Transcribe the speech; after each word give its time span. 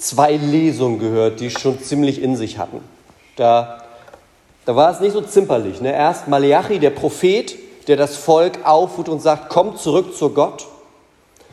zwei 0.00 0.36
Lesungen 0.36 0.98
gehört, 0.98 1.40
die 1.40 1.50
schon 1.50 1.80
ziemlich 1.80 2.20
in 2.22 2.36
sich 2.36 2.58
hatten. 2.58 2.80
Da, 3.36 3.84
da 4.64 4.74
war 4.74 4.90
es 4.90 5.00
nicht 5.00 5.12
so 5.12 5.20
zimperlich. 5.20 5.80
Ne? 5.80 5.92
Erst 5.92 6.26
Maleachi, 6.26 6.78
der 6.78 6.90
Prophet, 6.90 7.54
der 7.86 7.96
das 7.96 8.16
Volk 8.16 8.60
aufruft 8.64 9.08
und 9.08 9.20
sagt, 9.20 9.50
kommt 9.50 9.78
zurück 9.78 10.16
zu 10.16 10.30
Gott. 10.30 10.66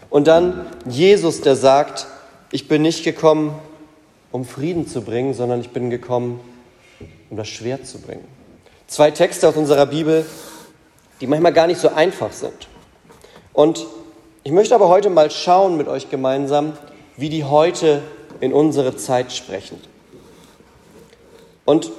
Und 0.10 0.28
dann 0.28 0.66
Jesus, 0.86 1.42
der 1.42 1.56
sagt, 1.56 2.08
ich 2.52 2.68
bin 2.68 2.82
nicht 2.82 3.04
gekommen, 3.04 3.54
um 4.32 4.46
Frieden 4.46 4.88
zu 4.88 5.02
bringen, 5.02 5.34
sondern 5.34 5.60
ich 5.60 5.72
bin 5.72 5.90
gekommen, 5.90 6.40
um 7.30 7.38
das 7.38 7.50
Schwert 7.50 7.86
zu 7.86 8.00
bringen. 8.00 8.26
Zwei 8.88 9.12
Texte 9.12 9.50
aus 9.50 9.56
unserer 9.56 9.86
Bibel, 9.86 10.26
die 11.20 11.28
manchmal 11.28 11.52
gar 11.52 11.68
nicht 11.68 11.82
so 11.82 11.90
einfach 11.90 12.32
sind. 12.32 12.68
Und 13.52 13.86
ich 14.44 14.52
möchte 14.54 14.76
aber 14.76 14.88
heute 14.88 15.10
mal 15.10 15.30
schauen 15.30 15.76
mit 15.76 15.90
euch 15.90 16.10
gemeinsam, 16.10 16.74
wie 17.18 17.30
die 17.30 17.44
heute 17.44 18.02
in 18.40 18.54
unsere 18.54 18.96
Zeit 18.96 19.32
sprechen. 19.32 19.80
Und 21.66 21.92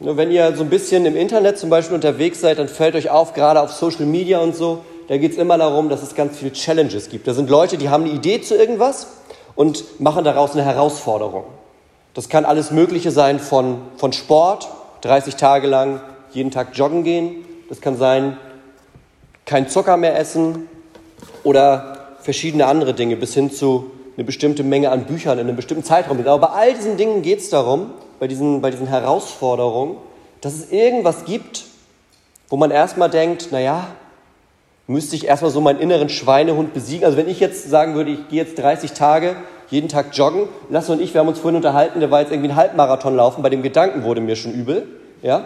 wenn 0.00 0.30
ihr 0.30 0.56
so 0.56 0.62
ein 0.62 0.70
bisschen 0.70 1.06
im 1.06 1.16
Internet 1.16 1.58
zum 1.58 1.70
Beispiel 1.70 1.94
unterwegs 1.94 2.40
seid, 2.40 2.58
dann 2.58 2.68
fällt 2.68 2.94
euch 2.94 3.10
auf, 3.10 3.34
gerade 3.34 3.60
auf 3.60 3.72
Social 3.72 4.06
Media 4.06 4.40
und 4.40 4.56
so, 4.56 4.84
da 5.08 5.16
geht 5.16 5.32
es 5.32 5.38
immer 5.38 5.58
darum, 5.58 5.88
dass 5.88 6.02
es 6.02 6.14
ganz 6.14 6.38
viele 6.38 6.52
Challenges 6.52 7.08
gibt. 7.08 7.26
Da 7.26 7.34
sind 7.34 7.50
Leute, 7.50 7.76
die 7.76 7.88
haben 7.88 8.04
eine 8.04 8.12
Idee 8.12 8.40
zu 8.40 8.56
irgendwas 8.56 9.08
und 9.54 10.00
machen 10.00 10.24
daraus 10.24 10.52
eine 10.52 10.64
Herausforderung. 10.64 11.44
Das 12.14 12.28
kann 12.28 12.44
alles 12.44 12.70
Mögliche 12.70 13.10
sein 13.10 13.38
von, 13.38 13.82
von 13.96 14.12
Sport, 14.12 14.68
30 15.02 15.36
Tage 15.36 15.66
lang 15.66 16.00
jeden 16.32 16.50
Tag 16.50 16.68
joggen 16.74 17.04
gehen. 17.04 17.44
Das 17.68 17.80
kann 17.80 17.96
sein, 17.96 18.36
kein 19.46 19.68
Zucker 19.68 19.96
mehr 19.96 20.18
essen 20.18 20.68
oder 21.42 22.16
verschiedene 22.20 22.66
andere 22.66 22.94
Dinge 22.94 23.16
bis 23.16 23.34
hin 23.34 23.50
zu 23.50 23.90
eine 24.16 24.24
bestimmte 24.24 24.62
Menge 24.62 24.90
an 24.90 25.04
Büchern 25.04 25.38
in 25.38 25.46
einem 25.46 25.56
bestimmten 25.56 25.84
Zeitraum 25.84 26.18
Aber 26.20 26.48
bei 26.48 26.52
all 26.54 26.74
diesen 26.74 26.96
Dingen 26.96 27.22
geht 27.22 27.38
es 27.40 27.50
darum, 27.50 27.90
bei 28.18 28.28
diesen, 28.28 28.60
bei 28.60 28.70
diesen 28.70 28.86
Herausforderungen, 28.86 29.96
dass 30.40 30.54
es 30.54 30.70
irgendwas 30.70 31.24
gibt, 31.24 31.64
wo 32.48 32.56
man 32.56 32.70
erstmal 32.70 33.08
denkt, 33.08 33.52
naja, 33.52 33.86
müsste 34.86 35.16
ich 35.16 35.26
erstmal 35.26 35.50
so 35.50 35.60
meinen 35.60 35.80
inneren 35.80 36.08
Schweinehund 36.08 36.74
besiegen. 36.74 37.04
Also 37.04 37.16
wenn 37.16 37.28
ich 37.28 37.40
jetzt 37.40 37.70
sagen 37.70 37.94
würde, 37.94 38.10
ich 38.10 38.28
gehe 38.28 38.42
jetzt 38.42 38.58
30 38.58 38.92
Tage 38.92 39.36
jeden 39.70 39.88
Tag 39.88 40.14
joggen, 40.16 40.48
Lasse 40.68 40.92
und 40.92 41.00
ich, 41.00 41.14
wir 41.14 41.20
haben 41.20 41.28
uns 41.28 41.38
vorhin 41.38 41.56
unterhalten, 41.56 42.00
der 42.00 42.10
war 42.10 42.20
jetzt 42.20 42.30
irgendwie 42.30 42.50
einen 42.50 42.58
Halbmarathon 42.58 43.16
laufen, 43.16 43.42
bei 43.42 43.48
dem 43.48 43.62
Gedanken 43.62 44.04
wurde 44.04 44.20
mir 44.20 44.36
schon 44.36 44.52
übel. 44.52 44.86
Ja? 45.22 45.44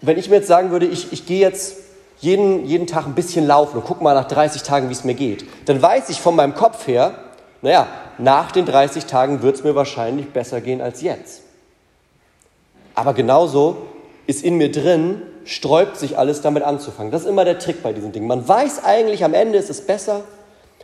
Wenn 0.00 0.16
ich 0.16 0.30
mir 0.30 0.36
jetzt 0.36 0.48
sagen 0.48 0.70
würde, 0.70 0.86
ich, 0.86 1.12
ich 1.12 1.26
gehe 1.26 1.40
jetzt 1.40 1.76
jeden, 2.20 2.64
jeden 2.64 2.86
Tag 2.86 3.06
ein 3.06 3.14
bisschen 3.14 3.46
laufen 3.46 3.76
und 3.76 3.84
guck 3.84 4.00
mal 4.00 4.14
nach 4.14 4.26
30 4.26 4.62
Tagen, 4.62 4.88
wie 4.88 4.92
es 4.92 5.04
mir 5.04 5.14
geht, 5.14 5.44
dann 5.66 5.82
weiß 5.82 6.08
ich 6.08 6.20
von 6.20 6.34
meinem 6.34 6.54
Kopf 6.54 6.86
her, 6.86 7.12
naja, 7.62 7.88
nach 8.18 8.52
den 8.52 8.66
30 8.66 9.06
Tagen 9.06 9.42
wird 9.42 9.56
es 9.56 9.64
mir 9.64 9.74
wahrscheinlich 9.74 10.30
besser 10.30 10.60
gehen 10.60 10.80
als 10.80 11.02
jetzt. 11.02 11.42
Aber 12.94 13.14
genauso 13.14 13.76
ist 14.26 14.44
in 14.44 14.56
mir 14.56 14.70
drin, 14.70 15.22
sträubt 15.44 15.96
sich 15.96 16.18
alles 16.18 16.40
damit 16.42 16.62
anzufangen. 16.62 17.10
Das 17.10 17.22
ist 17.22 17.28
immer 17.28 17.44
der 17.44 17.58
Trick 17.58 17.82
bei 17.82 17.92
diesen 17.92 18.12
Dingen. 18.12 18.26
Man 18.26 18.46
weiß 18.46 18.84
eigentlich, 18.84 19.24
am 19.24 19.34
Ende 19.34 19.58
ist 19.58 19.70
es 19.70 19.86
besser, 19.86 20.22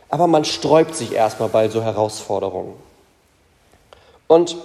aber 0.09 0.27
man 0.27 0.43
sträubt 0.43 0.95
sich 0.95 1.13
erstmal 1.13 1.49
bei 1.49 1.69
so 1.69 1.83
Herausforderungen. 1.83 2.73
Und 4.27 4.57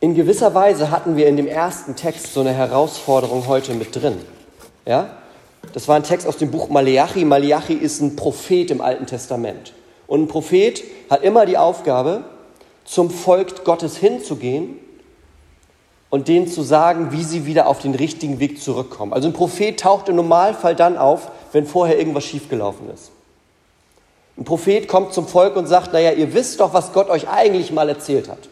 in 0.00 0.14
gewisser 0.14 0.54
Weise 0.54 0.90
hatten 0.90 1.16
wir 1.16 1.28
in 1.28 1.36
dem 1.36 1.46
ersten 1.46 1.94
Text 1.96 2.34
so 2.34 2.40
eine 2.40 2.52
Herausforderung 2.52 3.46
heute 3.46 3.72
mit 3.74 3.94
drin. 3.94 4.20
Ja? 4.84 5.10
Das 5.72 5.88
war 5.88 5.96
ein 5.96 6.02
Text 6.02 6.26
aus 6.26 6.36
dem 6.36 6.50
Buch 6.50 6.68
Maleachi. 6.68 7.24
Maleachi 7.24 7.74
ist 7.74 8.00
ein 8.00 8.16
Prophet 8.16 8.70
im 8.70 8.80
Alten 8.80 9.06
Testament. 9.06 9.72
Und 10.06 10.22
ein 10.22 10.28
Prophet 10.28 10.84
hat 11.10 11.22
immer 11.22 11.46
die 11.46 11.58
Aufgabe, 11.58 12.24
zum 12.84 13.10
Volk 13.10 13.64
Gottes 13.64 13.96
hinzugehen 13.96 14.78
und 16.10 16.28
denen 16.28 16.46
zu 16.46 16.62
sagen, 16.62 17.12
wie 17.12 17.24
sie 17.24 17.46
wieder 17.46 17.66
auf 17.66 17.80
den 17.80 17.94
richtigen 17.94 18.38
Weg 18.38 18.60
zurückkommen. 18.60 19.12
Also 19.12 19.28
ein 19.28 19.34
Prophet 19.34 19.80
taucht 19.80 20.08
im 20.08 20.16
Normalfall 20.16 20.76
dann 20.76 20.96
auf, 20.96 21.30
wenn 21.52 21.66
vorher 21.66 21.98
irgendwas 21.98 22.24
schiefgelaufen 22.24 22.90
ist. 22.92 23.10
Ein 24.36 24.44
Prophet 24.44 24.88
kommt 24.88 25.12
zum 25.12 25.26
Volk 25.26 25.56
und 25.56 25.66
sagt, 25.66 25.92
naja, 25.92 26.12
ihr 26.12 26.34
wisst 26.34 26.60
doch, 26.60 26.74
was 26.74 26.92
Gott 26.92 27.08
euch 27.08 27.28
eigentlich 27.28 27.72
mal 27.72 27.88
erzählt 27.88 28.28
hat. 28.28 28.48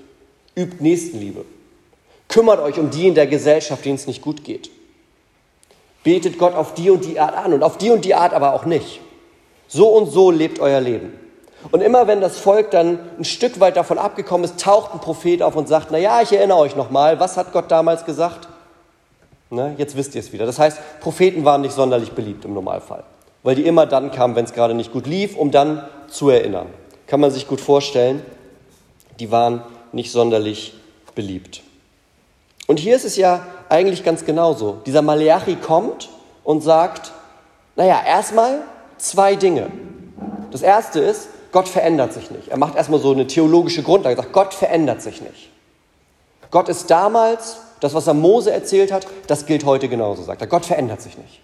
Übt 0.55 0.77
Nächstenliebe. 0.81 1.45
Kümmert 2.29 2.61
euch 2.61 2.79
um 2.79 2.91
die 2.91 3.09
in 3.09 3.15
der 3.15 3.27
Gesellschaft, 3.27 3.85
denen 3.85 3.97
es 3.97 4.07
nicht 4.07 4.23
gut 4.23 4.45
geht. 4.45 4.71
Betet 6.03 6.39
Gott 6.39 6.55
auf 6.55 6.75
die 6.75 6.91
und 6.91 7.05
die 7.05 7.21
Art 7.21 7.37
an 7.37 7.53
und 7.53 7.63
auf 7.63 7.79
die 7.79 7.91
und 7.91 8.05
die 8.05 8.15
Art 8.15 8.33
aber 8.33 8.55
auch 8.55 8.65
nicht. 8.65 9.01
So 9.69 9.89
und 9.89 10.11
so 10.11 10.31
lebt 10.31 10.59
euer 10.59 10.81
Leben. 10.81 11.13
Und 11.71 11.81
immer 11.81 12.07
wenn 12.07 12.21
das 12.21 12.39
Volk 12.39 12.71
dann 12.71 12.99
ein 13.19 13.25
Stück 13.25 13.61
weit 13.61 13.77
davon 13.77 13.99
abgekommen 13.99 14.45
ist, 14.45 14.61
taucht 14.61 14.93
ein 14.93 15.01
Prophet 15.01 15.43
auf 15.43 15.55
und 15.57 15.69
sagt, 15.69 15.89
na 15.91 15.99
ja, 15.99 16.21
ich 16.21 16.33
erinnere 16.33 16.59
euch 16.59 16.77
nochmal, 16.77 17.21
was 17.21 17.37
hat 17.37 17.53
Gott 17.53 17.71
damals 17.71 18.05
gesagt? 18.05 18.49
Ne, 19.51 19.75
jetzt 19.77 19.97
wisst 19.97 20.15
ihr 20.15 20.21
es 20.21 20.33
wieder. 20.33 20.47
Das 20.47 20.59
heißt, 20.59 20.79
Propheten 21.01 21.45
waren 21.45 21.61
nicht 21.61 21.75
sonderlich 21.75 22.13
beliebt 22.13 22.45
im 22.45 22.55
Normalfall, 22.55 23.05
weil 23.43 23.55
die 23.55 23.67
immer 23.67 23.87
dann 23.87 24.11
kamen, 24.11 24.35
wenn 24.35 24.47
es 24.47 24.55
gerade 24.55 24.75
nicht 24.75 24.93
gut 24.93 25.07
lief, 25.07 25.37
um 25.37 25.51
dann 25.51 25.85
zu 26.09 26.31
erinnern. 26.31 26.67
Kann 27.07 27.21
man 27.21 27.31
sich 27.31 27.47
gut 27.47 27.61
vorstellen, 27.61 28.23
die 29.21 29.31
waren 29.31 29.63
nicht 29.93 30.11
sonderlich 30.11 30.75
beliebt. 31.15 31.63
Und 32.67 32.79
hier 32.79 32.97
ist 32.97 33.05
es 33.05 33.17
ja 33.17 33.47
eigentlich 33.69 34.05
ganz 34.05 34.25
genauso. 34.25 34.79
Dieser 34.87 35.03
Maleachi 35.03 35.57
kommt 35.57 36.09
und 36.45 36.63
sagt, 36.63 37.13
naja, 37.77 38.01
erstmal 38.07 38.63
zwei 38.97 39.37
Dinge. 39.37 39.71
Das 40.51 40.63
erste 40.63 41.01
ist, 41.01 41.29
Gott 41.53 41.69
verändert 41.69 42.15
sich 42.15 42.31
nicht. 42.31 42.49
Er 42.49 42.57
macht 42.57 42.77
erstmal 42.77 42.99
so 42.99 43.13
eine 43.13 43.27
theologische 43.27 43.83
Grundlage, 43.83 44.17
sagt, 44.17 44.33
Gott 44.33 44.55
verändert 44.55 45.03
sich 45.03 45.21
nicht. 45.21 45.51
Gott 46.51 46.69
ist 46.69 46.91
damals, 46.91 47.59
das, 47.81 47.95
was 47.95 48.07
er 48.07 48.15
Mose 48.15 48.53
erzählt 48.53 48.91
hat, 48.91 49.07
das 49.27 49.47
gilt 49.47 49.65
heute 49.65 49.89
genauso, 49.89 50.23
sagt 50.23 50.41
er. 50.41 50.47
Gott 50.47 50.65
verändert 50.65 51.03
sich 51.03 51.19
nicht. 51.19 51.41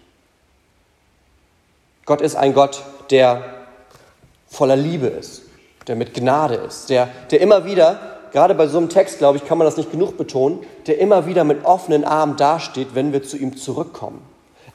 Gott 2.05 2.21
ist 2.21 2.35
ein 2.35 2.53
Gott, 2.53 2.81
der 3.11 3.43
voller 4.47 4.75
Liebe 4.75 5.07
ist, 5.07 5.43
der 5.87 5.95
mit 5.95 6.13
Gnade 6.15 6.55
ist, 6.55 6.89
der, 6.89 7.09
der 7.29 7.41
immer 7.41 7.65
wieder, 7.65 7.99
gerade 8.31 8.55
bei 8.55 8.67
so 8.67 8.79
einem 8.79 8.89
Text, 8.89 9.19
glaube 9.19 9.37
ich, 9.37 9.45
kann 9.45 9.59
man 9.59 9.65
das 9.65 9.77
nicht 9.77 9.91
genug 9.91 10.17
betonen, 10.17 10.59
der 10.87 10.99
immer 10.99 11.27
wieder 11.27 11.43
mit 11.43 11.65
offenen 11.65 12.03
Armen 12.03 12.35
dasteht, 12.35 12.95
wenn 12.95 13.13
wir 13.13 13.21
zu 13.21 13.37
ihm 13.37 13.57
zurückkommen. 13.57 14.21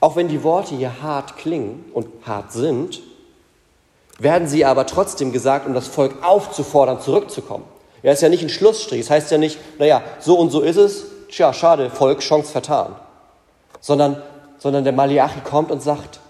Auch 0.01 0.15
wenn 0.15 0.29
die 0.29 0.45
Worte 0.45 0.77
hier 0.77 1.03
hart 1.03 1.37
klingen 1.37 1.85
und 1.93 2.07
hart 2.25 2.53
sind, 2.53 3.01
werden 4.19 4.49
sie 4.49 4.65
aber 4.65 4.87
trotzdem 4.87 5.33
gesagt, 5.33 5.67
um 5.67 5.75
das 5.75 5.87
Volk 5.87 6.23
aufzufordern, 6.23 7.01
zurückzukommen. 7.01 7.65
Ja, 8.03 8.13
ist 8.13 8.23
ja 8.23 8.29
nicht 8.29 8.43
ein 8.43 8.51
Schlussstrich. 8.51 9.01
Es 9.01 9.07
das 9.07 9.17
heißt 9.17 9.31
ja 9.31 9.39
nicht, 9.39 9.59
naja, 9.79 10.03
so 10.21 10.39
und 10.39 10.51
so 10.51 10.61
ist 10.61 10.77
es, 10.77 11.07
tja, 11.31 11.53
schade, 11.53 11.91
Volk, 11.91 12.21
Chance 12.21 12.53
vertan. 12.53 12.95
Sondern, 13.81 14.23
sondern 14.59 14.85
der 14.85 14.93
Malachi 14.93 15.41
kommt 15.41 15.71
und 15.71 15.83
sagt, 15.83 16.21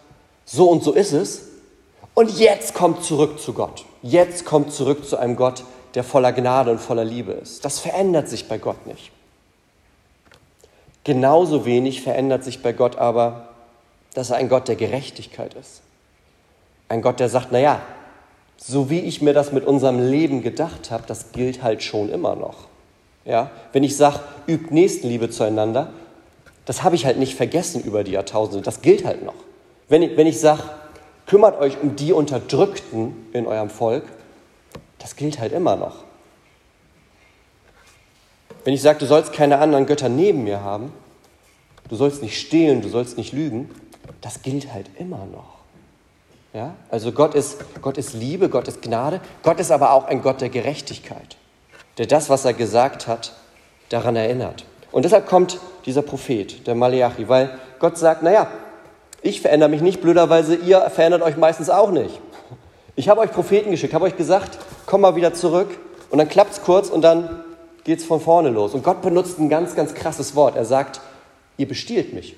so 0.45 0.71
und 0.71 0.83
so 0.83 0.93
ist 0.93 1.12
es. 1.12 1.43
Und 2.15 2.39
jetzt 2.39 2.75
kommt 2.75 3.03
zurück 3.03 3.41
zu 3.41 3.53
Gott. 3.53 3.84
Jetzt 4.03 4.45
kommt 4.45 4.72
zurück 4.72 5.06
zu 5.06 5.16
einem 5.16 5.37
Gott, 5.37 5.65
der 5.95 6.05
voller 6.05 6.33
Gnade 6.33 6.71
und 6.71 6.81
voller 6.81 7.05
Liebe 7.05 7.33
ist. 7.33 7.65
Das 7.65 7.81
verändert 7.81 8.28
sich 8.28 8.48
bei 8.48 8.59
Gott 8.59 8.86
nicht. 8.86 9.10
Genauso 11.03 11.65
wenig 11.65 12.03
verändert 12.03 12.45
sich 12.45 12.63
bei 12.63 12.72
Gott 12.72 12.97
aber, 12.97 13.48
dass 14.15 14.31
er 14.31 14.36
ein 14.36 14.48
Gott 14.48 14.69
der 14.69 14.77
Gerechtigkeit 14.77 15.54
ist. 15.54 15.83
Ein 16.89 17.03
Gott, 17.03 17.21
der 17.21 17.28
sagt, 17.28 17.53
naja, 17.53 17.81
so 18.57 18.91
wie 18.91 19.01
ich 19.01 19.22
mir 19.22 19.33
das 19.33 19.53
mit 19.53 19.65
unserem 19.65 20.10
Leben 20.10 20.42
gedacht 20.42 20.91
habe, 20.91 21.04
das 21.07 21.33
gilt 21.33 21.63
halt 21.63 21.83
schon 21.83 22.09
immer 22.09 22.36
noch. 22.36 22.69
Ja? 23.25 23.51
Wenn 23.72 23.84
ich 23.84 23.97
sage, 23.97 24.21
übt 24.47 24.72
Nächstenliebe 24.72 25.31
zueinander, 25.31 25.92
das 26.65 26.83
habe 26.83 26.95
ich 26.95 27.04
halt 27.04 27.19
nicht 27.19 27.34
vergessen 27.34 27.83
über 27.83 28.04
die 28.04 28.13
Jahrtausende, 28.13 28.63
das 28.63 28.81
gilt 28.81 29.04
halt 29.04 29.25
noch. 29.25 29.34
Wenn 29.89 30.03
ich, 30.03 30.16
wenn 30.16 30.27
ich 30.27 30.41
sage, 30.41 30.63
kümmert 31.27 31.59
euch 31.60 31.81
um 31.83 31.97
die 31.97 32.13
Unterdrückten 32.13 33.15
in 33.33 33.47
eurem 33.47 33.71
Volk, 33.71 34.04
das 34.98 35.16
gilt 35.16 35.39
halt 35.39 35.53
immer 35.53 35.77
noch. 35.77 36.04
Wenn 38.65 38.72
ich 38.72 38.81
sage, 38.81 38.98
du 38.98 39.07
sollst 39.07 39.33
keine 39.33 39.59
anderen 39.59 39.84
Götter 39.84 40.09
neben 40.09 40.45
mir 40.45 40.63
haben, 40.63 40.92
du 41.89 41.97
sollst 41.97 42.22
nicht 42.22 42.41
stehlen, 42.41 42.81
du 42.81 42.89
sollst 42.89 43.19
nicht 43.19 43.33
lügen, 43.33 43.71
das 44.22 44.41
gilt 44.41 44.72
halt 44.72 44.89
immer 44.98 45.27
noch. 45.27 45.53
Ja? 46.54 46.77
Also 46.89 47.12
Gott 47.12 47.34
ist, 47.34 47.59
Gott 47.83 47.98
ist 47.98 48.15
Liebe, 48.15 48.48
Gott 48.48 48.68
ist 48.68 48.80
Gnade, 48.80 49.21
Gott 49.42 49.60
ist 49.60 49.71
aber 49.71 49.92
auch 49.92 50.04
ein 50.04 50.22
Gott 50.22 50.41
der 50.41 50.48
Gerechtigkeit. 50.48 51.36
der 51.98 52.06
das, 52.06 52.28
was 52.28 52.45
er 52.45 52.54
gesagt 52.54 53.06
hat, 53.06 53.34
daran 53.89 54.16
erinnert. 54.16 54.65
Und 54.91 55.04
deshalb 55.04 55.27
kommt 55.28 55.60
dieser 55.86 56.03
Prophet, 56.03 56.66
der 56.66 56.74
Malachi, 56.74 57.28
weil 57.28 57.56
Gott 57.78 57.98
sagt, 57.98 58.22
naja, 58.24 58.48
ich 59.22 59.41
verändere 59.41 59.68
mich 59.68 59.80
nicht, 59.80 60.01
blöderweise, 60.01 60.56
ihr 60.56 60.80
verändert 60.91 61.22
euch 61.22 61.36
meistens 61.36 61.71
auch 61.71 61.92
nicht. 61.92 62.21
Ich 62.97 63.09
habe 63.09 63.21
euch 63.21 63.30
Propheten 63.30 63.71
geschickt, 63.71 63.95
habe 63.95 64.07
euch 64.07 64.16
gesagt, 64.16 64.59
komm 64.86 65.03
mal 65.03 65.15
wieder 65.15 65.34
zurück 65.34 65.78
und 66.10 66.18
dann 66.18 66.28
klappt 66.28 66.53
es 66.53 66.62
kurz 66.62 66.91
und 66.91 67.03
dann 67.03 67.45
geht 67.84 68.00
es 68.00 68.04
von 68.04 68.21
vorne 68.21 68.50
los. 68.50 68.74
Und 68.74 68.83
Gott 68.83 69.03
benutzt 69.03 69.39
ein 69.39 69.48
ganz, 69.48 69.74
ganz 69.77 69.95
krasses 69.95 70.34
Wort. 70.34 70.57
Er 70.57 70.65
sagt, 70.65 71.00
ihr 71.57 71.68
bestiehlt 71.68 72.12
mich. 72.12 72.36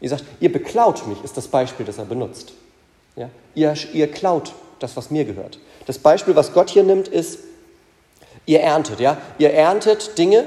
Ihr 0.00 0.10
sagt, 0.10 0.24
ihr 0.38 0.52
beklaut 0.52 1.06
mich, 1.08 1.22
ist 1.24 1.36
das 1.36 1.48
Beispiel, 1.48 1.86
das 1.86 1.98
er 1.98 2.04
benutzt. 2.04 2.52
Ja? 3.16 3.30
Ihr, 3.54 3.74
ihr 3.92 4.10
klaut 4.10 4.52
das, 4.78 4.96
was 4.96 5.10
mir 5.10 5.24
gehört. 5.24 5.58
Das 5.86 5.98
Beispiel, 5.98 6.36
was 6.36 6.52
Gott 6.52 6.70
hier 6.70 6.84
nimmt, 6.84 7.08
ist, 7.08 7.40
ihr 8.44 8.60
erntet. 8.60 9.00
Ja? 9.00 9.18
Ihr 9.38 9.52
erntet 9.52 10.18
Dinge 10.18 10.46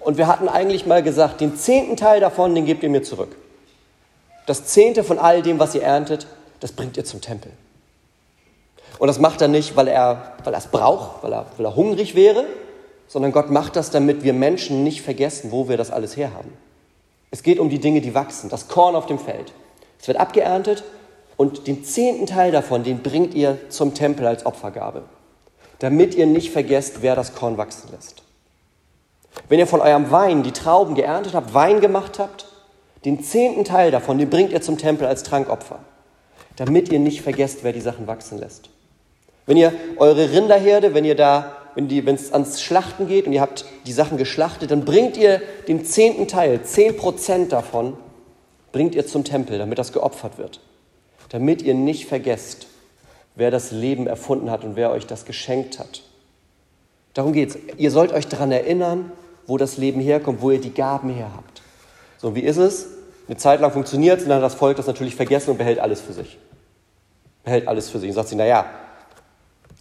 und 0.00 0.16
wir 0.16 0.26
hatten 0.26 0.48
eigentlich 0.48 0.86
mal 0.86 1.02
gesagt, 1.02 1.40
den 1.40 1.56
zehnten 1.56 1.96
Teil 1.96 2.20
davon, 2.20 2.54
den 2.54 2.66
gebt 2.66 2.82
ihr 2.82 2.90
mir 2.90 3.02
zurück. 3.02 3.36
Das 4.46 4.64
zehnte 4.66 5.04
von 5.04 5.18
all 5.18 5.42
dem, 5.42 5.58
was 5.58 5.74
ihr 5.74 5.82
erntet, 5.82 6.26
das 6.60 6.72
bringt 6.72 6.96
ihr 6.96 7.04
zum 7.04 7.20
Tempel. 7.20 7.52
Und 8.98 9.08
das 9.08 9.18
macht 9.18 9.42
er 9.42 9.48
nicht, 9.48 9.76
weil 9.76 9.88
er, 9.88 10.34
weil 10.44 10.54
er 10.54 10.58
es 10.58 10.68
braucht, 10.68 11.22
weil 11.22 11.32
er, 11.32 11.46
weil 11.56 11.66
er 11.66 11.76
hungrig 11.76 12.14
wäre, 12.14 12.46
sondern 13.08 13.32
Gott 13.32 13.50
macht 13.50 13.76
das, 13.76 13.90
damit 13.90 14.22
wir 14.22 14.32
Menschen 14.32 14.84
nicht 14.84 15.02
vergessen, 15.02 15.50
wo 15.52 15.68
wir 15.68 15.76
das 15.76 15.90
alles 15.90 16.16
herhaben. 16.16 16.52
Es 17.30 17.42
geht 17.42 17.58
um 17.58 17.68
die 17.68 17.78
Dinge, 17.78 18.00
die 18.00 18.14
wachsen, 18.14 18.48
das 18.48 18.68
Korn 18.68 18.94
auf 18.94 19.06
dem 19.06 19.18
Feld. 19.18 19.52
Es 20.00 20.08
wird 20.08 20.18
abgeerntet 20.18 20.84
und 21.36 21.66
den 21.66 21.84
zehnten 21.84 22.26
Teil 22.26 22.52
davon, 22.52 22.82
den 22.82 23.02
bringt 23.02 23.34
ihr 23.34 23.58
zum 23.68 23.94
Tempel 23.94 24.26
als 24.26 24.46
Opfergabe, 24.46 25.02
damit 25.78 26.14
ihr 26.14 26.26
nicht 26.26 26.50
vergesst, 26.50 27.02
wer 27.02 27.14
das 27.14 27.34
Korn 27.34 27.58
wachsen 27.58 27.90
lässt. 27.92 28.22
Wenn 29.48 29.58
ihr 29.58 29.66
von 29.66 29.80
eurem 29.80 30.10
Wein 30.10 30.42
die 30.42 30.52
Trauben 30.52 30.94
geerntet 30.94 31.34
habt, 31.34 31.52
Wein 31.52 31.80
gemacht 31.80 32.18
habt, 32.18 32.46
den 33.04 33.22
zehnten 33.22 33.64
Teil 33.64 33.90
davon, 33.90 34.18
den 34.18 34.30
bringt 34.30 34.50
ihr 34.50 34.62
zum 34.62 34.78
Tempel 34.78 35.06
als 35.06 35.22
Trankopfer, 35.22 35.80
damit 36.56 36.90
ihr 36.90 36.98
nicht 36.98 37.20
vergesst, 37.20 37.58
wer 37.62 37.72
die 37.72 37.80
Sachen 37.80 38.06
wachsen 38.06 38.38
lässt. 38.38 38.70
Wenn 39.44 39.58
ihr 39.58 39.72
eure 39.98 40.32
Rinderherde, 40.32 40.94
wenn 40.94 41.04
ihr 41.04 41.14
da, 41.14 41.56
wenn 41.74 42.14
es 42.14 42.32
ans 42.32 42.62
Schlachten 42.62 43.06
geht 43.06 43.26
und 43.26 43.34
ihr 43.34 43.42
habt 43.42 43.66
die 43.84 43.92
Sachen 43.92 44.16
geschlachtet, 44.16 44.70
dann 44.70 44.84
bringt 44.84 45.16
ihr 45.16 45.42
den 45.68 45.84
zehnten 45.84 46.26
Teil, 46.26 46.62
zehn 46.62 46.96
Prozent 46.96 47.52
davon, 47.52 47.96
bringt 48.72 48.94
ihr 48.94 49.06
zum 49.06 49.22
Tempel, 49.22 49.58
damit 49.58 49.78
das 49.78 49.92
geopfert 49.92 50.38
wird. 50.38 50.60
Damit 51.28 51.62
ihr 51.62 51.74
nicht 51.74 52.06
vergesst, 52.06 52.66
wer 53.34 53.50
das 53.50 53.70
Leben 53.70 54.06
erfunden 54.06 54.50
hat 54.50 54.64
und 54.64 54.76
wer 54.76 54.90
euch 54.90 55.06
das 55.06 55.24
geschenkt 55.24 55.78
hat. 55.78 56.02
Darum 57.14 57.32
geht 57.32 57.50
es. 57.50 57.58
Ihr 57.76 57.90
sollt 57.90 58.12
euch 58.12 58.28
daran 58.28 58.52
erinnern, 58.52 59.12
wo 59.46 59.56
das 59.56 59.76
Leben 59.76 60.00
herkommt, 60.00 60.42
wo 60.42 60.50
ihr 60.50 60.60
die 60.60 60.74
Gaben 60.74 61.10
her 61.10 61.30
habt. 61.34 61.62
So, 62.18 62.34
wie 62.34 62.40
ist 62.40 62.56
es? 62.56 62.88
Eine 63.28 63.36
Zeit 63.36 63.60
lang 63.60 63.72
funktioniert 63.72 64.18
es 64.18 64.24
und 64.24 64.30
dann 64.30 64.38
hat 64.38 64.44
das 64.44 64.54
Volk 64.54 64.76
das 64.76 64.86
natürlich 64.86 65.16
vergessen 65.16 65.50
und 65.50 65.58
behält 65.58 65.78
alles 65.78 66.00
für 66.00 66.12
sich. 66.12 66.38
Behält 67.44 67.68
alles 67.68 67.90
für 67.90 67.98
sich 67.98 68.10
und 68.10 68.14
sagt 68.14 68.28
sich, 68.28 68.38
naja, 68.38 68.66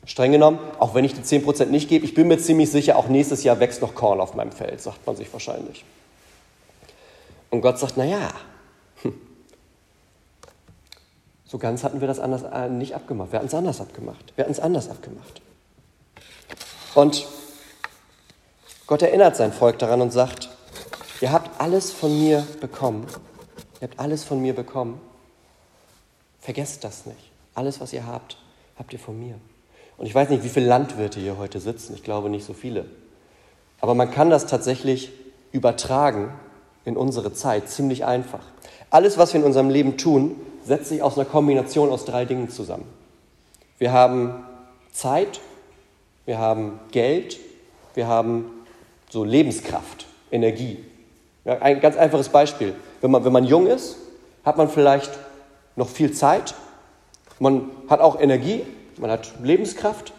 streng 0.06 0.32
genommen, 0.32 0.60
auch 0.80 0.94
wenn 0.96 1.06
ich 1.06 1.14
die 1.14 1.22
10% 1.22 1.66
nicht 1.68 1.90
gebe, 1.90 2.06
ich 2.06 2.14
bin 2.14 2.28
mir 2.28 2.38
ziemlich 2.38 2.72
sicher, 2.72 2.98
auch 2.98 3.08
nächstes 3.08 3.44
Jahr 3.44 3.60
wächst 3.60 3.82
noch 3.82 3.96
Korn 3.96 4.20
auf 4.20 4.36
meinem 4.36 4.52
Feld, 4.52 4.82
sagt 4.82 5.06
man 5.06 5.16
sich 5.16 5.32
wahrscheinlich. 5.32 5.84
Und 7.50 7.62
Gott 7.62 7.80
sagt, 7.80 7.98
naja, 7.98 8.32
so 11.56 11.60
ganz 11.60 11.86
hatten 11.86 12.02
wir 12.02 12.08
das 12.10 12.20
anders 12.20 12.44
äh, 12.44 12.68
nicht 12.68 12.96
abgemacht. 12.96 13.32
Wir 13.32 13.40
hatten 13.40 13.48
es 13.48 13.54
anders 13.54 13.80
abgemacht. 13.80 14.34
Wir 14.36 14.44
hatten 14.44 14.52
es 14.52 14.60
anders 14.60 14.90
abgemacht. 14.90 15.42
Und 16.96 17.26
Gott 18.88 19.02
erinnert 19.02 19.38
sein 19.38 19.54
Volk 19.54 19.80
daran 19.80 20.02
und 20.02 20.12
sagt, 20.12 20.50
ihr 21.22 21.32
habt 21.32 21.62
alles 21.62 21.94
von 21.94 22.20
mir 22.20 22.46
bekommen. 22.60 23.08
Ihr 23.80 23.88
habt 23.88 24.02
alles 24.02 24.26
von 24.26 24.42
mir 24.42 24.54
bekommen. 24.54 25.00
Vergesst 26.42 26.84
das 26.84 27.06
nicht. 27.06 27.32
Alles, 27.54 27.80
was 27.80 27.94
ihr 27.94 28.06
habt, 28.06 28.36
habt 28.78 28.92
ihr 28.92 29.00
von 29.00 29.18
mir. 29.18 29.36
Und 29.98 30.08
ich 30.08 30.14
weiß 30.14 30.28
nicht, 30.28 30.44
wie 30.44 30.50
viele 30.50 30.68
Landwirte 30.68 31.22
hier 31.22 31.38
heute 31.38 31.62
sitzen. 31.62 31.94
Ich 31.94 32.04
glaube 32.04 32.30
nicht 32.30 32.46
so 32.46 32.52
viele. 32.52 32.84
Aber 33.80 33.96
man 33.96 34.12
kann 34.12 34.30
das 34.30 34.46
tatsächlich 34.46 35.10
übertragen 35.54 36.34
in 36.84 36.98
unsere 36.98 37.32
Zeit 37.32 37.70
ziemlich 37.70 38.04
einfach. 38.04 38.44
Alles, 38.90 39.18
was 39.18 39.32
wir 39.32 39.40
in 39.40 39.46
unserem 39.46 39.70
Leben 39.70 39.96
tun, 39.96 40.36
setzt 40.66 40.90
sich 40.90 41.02
aus 41.02 41.18
einer 41.18 41.26
Kombination 41.26 41.90
aus 41.90 42.06
drei 42.06 42.26
Dingen 42.26 42.50
zusammen. 42.50 42.86
Wir 43.78 43.92
haben 43.92 44.46
Zeit, 44.92 45.40
wir 46.26 46.40
haben 46.40 46.80
Geld, 46.92 47.40
wir 47.94 48.08
haben 48.08 48.52
so 49.10 49.24
Lebenskraft, 49.24 50.08
Energie. 50.32 50.80
Ja, 51.46 51.60
ein 51.60 51.80
ganz 51.80 51.96
einfaches 51.96 52.30
Beispiel. 52.30 52.74
Wenn 53.02 53.12
man, 53.12 53.24
wenn 53.24 53.32
man 53.32 53.46
jung 53.46 53.68
ist, 53.68 53.98
hat 54.44 54.58
man 54.58 54.70
vielleicht 54.70 55.12
noch 55.76 55.90
viel 55.90 56.12
Zeit, 56.12 56.56
man 57.40 57.70
hat 57.90 58.00
auch 58.00 58.20
Energie, 58.20 58.64
man 58.98 59.12
hat 59.12 59.34
Lebenskraft, 59.44 60.14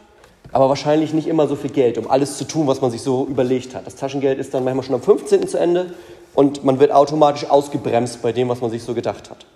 aber 0.53 0.69
wahrscheinlich 0.69 1.13
nicht 1.13 1.27
immer 1.27 1.49
so 1.49 1.57
viel 1.57 1.71
Geld, 1.71 1.99
um 1.99 2.09
alles 2.11 2.39
zu 2.39 2.45
tun, 2.45 2.67
was 2.67 2.81
man 2.81 2.91
sich 2.91 3.03
so 3.03 3.27
überlegt 3.27 3.75
hat. 3.75 3.87
Das 3.87 3.97
Taschengeld 3.97 4.39
ist 4.39 4.55
dann 4.55 4.65
manchmal 4.65 4.85
schon 4.85 4.95
am 4.95 5.03
15. 5.03 5.49
zu 5.49 5.59
Ende 5.59 5.95
und 6.35 6.65
man 6.65 6.79
wird 6.79 6.93
automatisch 6.93 7.49
ausgebremst 7.49 8.23
bei 8.23 8.33
dem, 8.33 8.49
was 8.49 8.61
man 8.61 8.71
sich 8.71 8.83
so 8.83 8.95
gedacht 8.95 9.31
hat. 9.31 9.47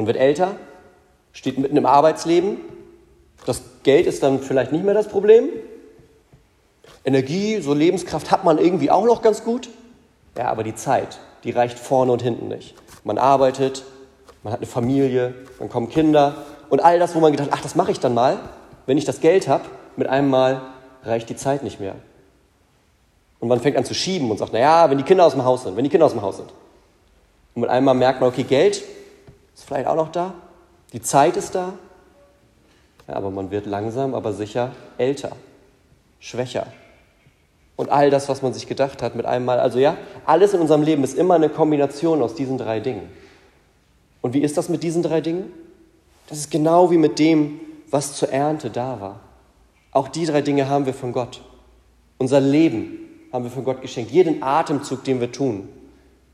Man 0.00 0.06
wird 0.06 0.16
älter, 0.16 0.56
steht 1.34 1.58
mitten 1.58 1.76
im 1.76 1.84
Arbeitsleben, 1.84 2.56
das 3.44 3.60
Geld 3.82 4.06
ist 4.06 4.22
dann 4.22 4.40
vielleicht 4.40 4.72
nicht 4.72 4.82
mehr 4.82 4.94
das 4.94 5.08
Problem, 5.08 5.50
Energie, 7.04 7.60
so 7.60 7.74
Lebenskraft 7.74 8.30
hat 8.30 8.42
man 8.42 8.56
irgendwie 8.56 8.90
auch 8.90 9.04
noch 9.04 9.20
ganz 9.20 9.44
gut. 9.44 9.68
Ja, 10.38 10.46
aber 10.46 10.64
die 10.64 10.74
Zeit, 10.74 11.18
die 11.44 11.50
reicht 11.50 11.78
vorne 11.78 12.12
und 12.12 12.22
hinten 12.22 12.48
nicht. 12.48 12.74
Man 13.04 13.18
arbeitet, 13.18 13.84
man 14.42 14.54
hat 14.54 14.60
eine 14.60 14.66
Familie, 14.66 15.34
dann 15.58 15.68
kommen 15.68 15.90
Kinder 15.90 16.46
und 16.70 16.82
all 16.82 16.98
das, 16.98 17.14
wo 17.14 17.20
man 17.20 17.32
gedacht, 17.32 17.50
ach, 17.52 17.60
das 17.60 17.74
mache 17.74 17.90
ich 17.90 18.00
dann 18.00 18.14
mal, 18.14 18.38
wenn 18.86 18.96
ich 18.96 19.04
das 19.04 19.20
Geld 19.20 19.48
habe, 19.48 19.64
mit 19.96 20.08
einem 20.08 20.30
Mal 20.30 20.62
reicht 21.04 21.28
die 21.28 21.36
Zeit 21.36 21.62
nicht 21.62 21.78
mehr. 21.78 21.96
Und 23.38 23.48
man 23.48 23.60
fängt 23.60 23.76
an 23.76 23.84
zu 23.84 23.92
schieben 23.92 24.30
und 24.30 24.38
sagt, 24.38 24.54
naja, 24.54 24.88
wenn 24.88 24.96
die 24.96 25.04
Kinder 25.04 25.26
aus 25.26 25.32
dem 25.32 25.44
Haus 25.44 25.64
sind, 25.64 25.76
wenn 25.76 25.84
die 25.84 25.90
Kinder 25.90 26.06
aus 26.06 26.12
dem 26.12 26.22
Haus 26.22 26.38
sind. 26.38 26.48
Und 27.54 27.60
mit 27.60 27.68
einem 27.68 27.84
Mal 27.84 27.92
merkt 27.92 28.22
man, 28.22 28.30
okay, 28.30 28.44
Geld 28.44 28.82
ist 29.60 29.66
vielleicht 29.66 29.86
auch 29.86 29.96
noch 29.96 30.10
da, 30.10 30.34
die 30.92 31.02
Zeit 31.02 31.36
ist 31.36 31.54
da, 31.54 31.74
ja, 33.06 33.14
aber 33.14 33.30
man 33.30 33.50
wird 33.50 33.66
langsam, 33.66 34.14
aber 34.14 34.32
sicher 34.32 34.72
älter, 34.98 35.32
schwächer, 36.18 36.66
und 37.76 37.88
all 37.88 38.10
das, 38.10 38.28
was 38.28 38.42
man 38.42 38.52
sich 38.52 38.66
gedacht 38.66 39.00
hat 39.02 39.14
mit 39.14 39.24
einem 39.24 39.46
Mal. 39.46 39.58
Also 39.58 39.78
ja, 39.78 39.96
alles 40.26 40.52
in 40.52 40.60
unserem 40.60 40.82
Leben 40.82 41.02
ist 41.02 41.16
immer 41.16 41.34
eine 41.34 41.48
Kombination 41.48 42.20
aus 42.20 42.34
diesen 42.34 42.58
drei 42.58 42.78
Dingen. 42.78 43.08
Und 44.20 44.34
wie 44.34 44.42
ist 44.42 44.58
das 44.58 44.68
mit 44.68 44.82
diesen 44.82 45.02
drei 45.02 45.22
Dingen? 45.22 45.50
Das 46.28 46.36
ist 46.36 46.50
genau 46.50 46.90
wie 46.90 46.98
mit 46.98 47.18
dem, 47.18 47.58
was 47.90 48.16
zur 48.16 48.28
Ernte 48.28 48.68
da 48.68 49.00
war. 49.00 49.20
Auch 49.92 50.08
die 50.08 50.26
drei 50.26 50.42
Dinge 50.42 50.68
haben 50.68 50.84
wir 50.84 50.92
von 50.92 51.12
Gott. 51.12 51.40
Unser 52.18 52.40
Leben 52.40 52.98
haben 53.32 53.44
wir 53.44 53.50
von 53.50 53.64
Gott 53.64 53.80
geschenkt. 53.80 54.10
Jeden 54.10 54.42
Atemzug, 54.42 55.02
den 55.04 55.20
wir 55.20 55.32
tun, 55.32 55.66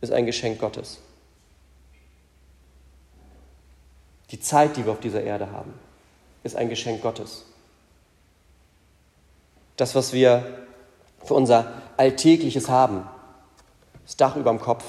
ist 0.00 0.12
ein 0.12 0.26
Geschenk 0.26 0.58
Gottes. 0.58 0.98
Die 4.30 4.40
Zeit, 4.40 4.76
die 4.76 4.84
wir 4.84 4.92
auf 4.92 5.00
dieser 5.00 5.22
Erde 5.22 5.50
haben, 5.52 5.72
ist 6.42 6.56
ein 6.56 6.68
Geschenk 6.68 7.02
Gottes. 7.02 7.44
Das, 9.76 9.94
was 9.94 10.12
wir 10.12 10.66
für 11.24 11.34
unser 11.34 11.72
alltägliches 11.96 12.68
Haben. 12.68 13.06
Das 14.04 14.16
Dach 14.16 14.36
über 14.36 14.50
dem 14.50 14.60
Kopf, 14.60 14.84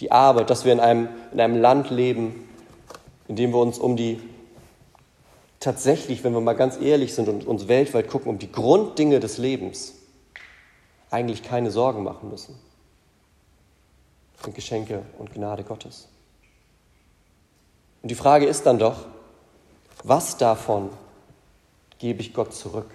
die 0.00 0.10
Arbeit, 0.10 0.50
dass 0.50 0.64
wir 0.64 0.72
in 0.72 0.80
einem, 0.80 1.08
in 1.32 1.40
einem 1.40 1.60
Land 1.60 1.90
leben, 1.90 2.48
in 3.26 3.36
dem 3.36 3.52
wir 3.52 3.58
uns 3.58 3.78
um 3.78 3.96
die 3.96 4.20
tatsächlich, 5.60 6.24
wenn 6.24 6.32
wir 6.32 6.40
mal 6.40 6.54
ganz 6.54 6.80
ehrlich 6.80 7.14
sind 7.14 7.28
und 7.28 7.46
uns 7.46 7.68
weltweit 7.68 8.08
gucken, 8.08 8.30
um 8.30 8.38
die 8.38 8.50
Grunddinge 8.50 9.20
des 9.20 9.38
Lebens 9.38 9.94
eigentlich 11.10 11.42
keine 11.42 11.70
Sorgen 11.70 12.04
machen 12.04 12.30
müssen. 12.30 12.58
Das 14.36 14.44
sind 14.44 14.54
Geschenke 14.54 15.02
und 15.18 15.32
Gnade 15.34 15.64
Gottes. 15.64 16.08
Und 18.02 18.10
die 18.10 18.14
Frage 18.14 18.46
ist 18.46 18.66
dann 18.66 18.78
doch, 18.78 19.06
was 20.04 20.36
davon 20.36 20.90
gebe 21.98 22.20
ich 22.20 22.32
Gott 22.32 22.54
zurück? 22.54 22.86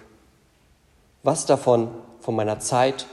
Was 1.22 1.46
davon 1.46 1.88
von 2.20 2.34
meiner 2.34 2.58
Zeit, 2.60 3.06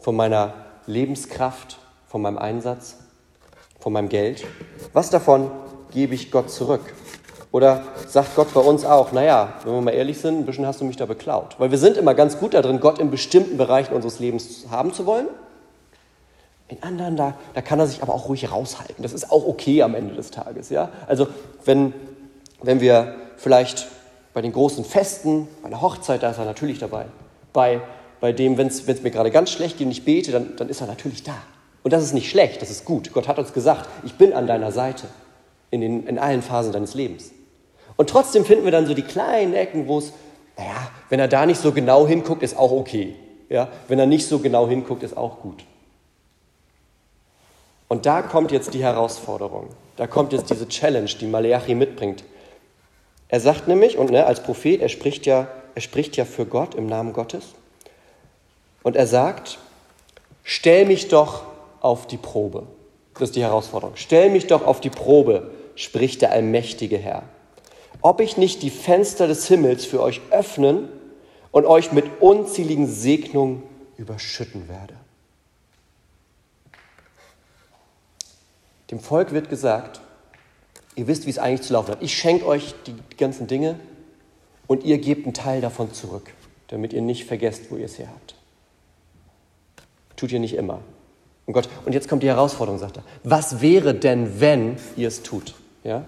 von 0.00 0.16
meiner 0.16 0.54
Lebenskraft, 0.86 1.78
von 2.06 2.22
meinem 2.22 2.38
Einsatz, 2.38 2.96
von 3.80 3.92
meinem 3.92 4.08
Geld? 4.08 4.44
Was 4.92 5.10
davon 5.10 5.50
gebe 5.92 6.14
ich 6.14 6.30
Gott 6.30 6.50
zurück? 6.50 6.94
Oder 7.52 7.84
sagt 8.08 8.34
Gott 8.34 8.52
bei 8.52 8.60
uns 8.60 8.84
auch, 8.84 9.12
naja, 9.12 9.54
wenn 9.62 9.74
wir 9.74 9.80
mal 9.80 9.94
ehrlich 9.94 10.18
sind, 10.18 10.40
ein 10.40 10.44
bisschen 10.44 10.66
hast 10.66 10.80
du 10.80 10.84
mich 10.84 10.96
da 10.96 11.06
beklaut. 11.06 11.54
Weil 11.58 11.70
wir 11.70 11.78
sind 11.78 11.96
immer 11.96 12.12
ganz 12.14 12.38
gut 12.38 12.54
darin, 12.54 12.80
Gott 12.80 12.98
in 12.98 13.12
bestimmten 13.12 13.56
Bereichen 13.56 13.94
unseres 13.94 14.18
Lebens 14.18 14.66
haben 14.70 14.92
zu 14.92 15.06
wollen. 15.06 15.28
In 16.68 16.82
anderen, 16.82 17.16
da, 17.16 17.34
da 17.52 17.60
kann 17.60 17.78
er 17.78 17.86
sich 17.86 18.02
aber 18.02 18.14
auch 18.14 18.28
ruhig 18.28 18.50
raushalten. 18.50 19.02
Das 19.02 19.12
ist 19.12 19.30
auch 19.30 19.46
okay 19.46 19.82
am 19.82 19.94
Ende 19.94 20.14
des 20.14 20.30
Tages. 20.30 20.70
Ja? 20.70 20.90
Also 21.06 21.28
wenn, 21.64 21.92
wenn 22.62 22.80
wir 22.80 23.16
vielleicht 23.36 23.86
Bei 24.34 24.42
den 24.42 24.52
großen 24.52 24.84
Festen, 24.84 25.46
bei 25.62 25.68
der 25.68 25.80
Hochzeit, 25.80 26.22
da 26.22 26.30
ist 26.30 26.38
er 26.38 26.44
natürlich 26.44 26.80
dabei. 26.80 27.06
Bei, 27.52 27.80
bei 28.20 28.32
dem, 28.32 28.58
wenn 28.58 28.66
es 28.66 28.84
mir 28.86 29.10
gerade 29.10 29.30
ganz 29.30 29.50
schlecht 29.50 29.78
geht 29.78 29.86
und 29.86 29.92
ich 29.92 30.04
bete, 30.04 30.32
dann, 30.32 30.56
dann 30.56 30.68
ist 30.68 30.80
er 30.80 30.88
natürlich 30.88 31.22
da. 31.22 31.36
Und 31.84 31.92
das 31.92 32.02
ist 32.02 32.14
nicht 32.14 32.28
schlecht, 32.28 32.60
das 32.60 32.70
ist 32.70 32.84
gut. 32.84 33.12
Gott 33.12 33.28
hat 33.28 33.38
uns 33.38 33.52
gesagt, 33.52 33.88
ich 34.04 34.14
bin 34.14 34.32
an 34.32 34.48
deiner 34.48 34.72
Seite 34.72 35.06
in, 35.70 35.80
den, 35.80 36.06
in 36.08 36.18
allen 36.18 36.42
Phasen 36.42 36.72
deines 36.72 36.94
Lebens. 36.94 37.30
Und 37.96 38.10
trotzdem 38.10 38.44
finden 38.44 38.64
wir 38.64 38.72
dann 38.72 38.86
so 38.86 38.94
die 38.94 39.02
kleinen 39.02 39.54
Ecken, 39.54 39.86
wo 39.86 39.98
es, 39.98 40.12
naja, 40.56 40.90
wenn 41.10 41.20
er 41.20 41.28
da 41.28 41.46
nicht 41.46 41.60
so 41.60 41.70
genau 41.70 42.08
hinguckt, 42.08 42.42
ist 42.42 42.56
auch 42.58 42.72
okay. 42.72 43.14
Ja? 43.48 43.68
Wenn 43.86 44.00
er 44.00 44.06
nicht 44.06 44.26
so 44.26 44.40
genau 44.40 44.66
hinguckt, 44.66 45.04
ist 45.04 45.16
auch 45.16 45.38
gut. 45.40 45.64
Und 47.88 48.06
da 48.06 48.22
kommt 48.22 48.50
jetzt 48.50 48.74
die 48.74 48.82
Herausforderung. 48.82 49.68
Da 49.96 50.06
kommt 50.06 50.32
jetzt 50.32 50.50
diese 50.50 50.68
Challenge, 50.68 51.10
die 51.20 51.26
Maleachi 51.26 51.74
mitbringt. 51.74 52.24
Er 53.28 53.40
sagt 53.40 53.68
nämlich, 53.68 53.98
und 53.98 54.10
ne, 54.10 54.26
als 54.26 54.42
Prophet, 54.42 54.80
er 54.80 54.88
spricht, 54.88 55.26
ja, 55.26 55.48
er 55.74 55.80
spricht 55.80 56.16
ja 56.16 56.24
für 56.24 56.46
Gott 56.46 56.74
im 56.74 56.86
Namen 56.86 57.12
Gottes. 57.12 57.54
Und 58.82 58.96
er 58.96 59.06
sagt, 59.06 59.58
stell 60.42 60.86
mich 60.86 61.08
doch 61.08 61.42
auf 61.80 62.06
die 62.06 62.16
Probe. 62.16 62.64
Das 63.14 63.30
ist 63.30 63.36
die 63.36 63.42
Herausforderung. 63.42 63.96
Stell 63.96 64.30
mich 64.30 64.46
doch 64.46 64.66
auf 64.66 64.80
die 64.80 64.90
Probe, 64.90 65.50
spricht 65.76 66.22
der 66.22 66.32
allmächtige 66.32 66.98
Herr. 66.98 67.22
Ob 68.02 68.20
ich 68.20 68.36
nicht 68.36 68.62
die 68.62 68.70
Fenster 68.70 69.26
des 69.26 69.46
Himmels 69.48 69.84
für 69.84 70.02
euch 70.02 70.20
öffnen 70.30 70.88
und 71.52 71.64
euch 71.64 71.92
mit 71.92 72.04
unzähligen 72.20 72.86
Segnungen 72.86 73.62
überschütten 73.96 74.68
werde. 74.68 74.94
Dem 78.94 79.00
Volk 79.00 79.32
wird 79.32 79.50
gesagt, 79.50 80.00
ihr 80.94 81.08
wisst, 81.08 81.26
wie 81.26 81.30
es 81.30 81.40
eigentlich 81.40 81.62
zu 81.62 81.72
laufen 81.72 81.90
hat. 81.90 81.98
Ich 82.00 82.16
schenke 82.16 82.46
euch 82.46 82.76
die 82.86 82.94
ganzen 83.16 83.48
Dinge 83.48 83.74
und 84.68 84.84
ihr 84.84 84.98
gebt 84.98 85.26
einen 85.26 85.34
Teil 85.34 85.60
davon 85.60 85.92
zurück, 85.92 86.32
damit 86.68 86.92
ihr 86.92 87.02
nicht 87.02 87.24
vergesst, 87.24 87.72
wo 87.72 87.76
ihr 87.76 87.86
es 87.86 87.98
her 87.98 88.06
habt. 88.06 88.36
Tut 90.14 90.30
ihr 90.30 90.38
nicht 90.38 90.54
immer. 90.54 90.78
Und 91.44 91.54
Gott, 91.54 91.68
und 91.84 91.92
jetzt 91.92 92.08
kommt 92.08 92.22
die 92.22 92.28
Herausforderung, 92.28 92.78
sagt 92.78 92.98
er. 92.98 93.02
Was 93.24 93.60
wäre 93.60 93.96
denn, 93.96 94.38
wenn 94.38 94.76
ihr 94.96 95.08
es 95.08 95.24
tut? 95.24 95.56
Ja? 95.82 96.04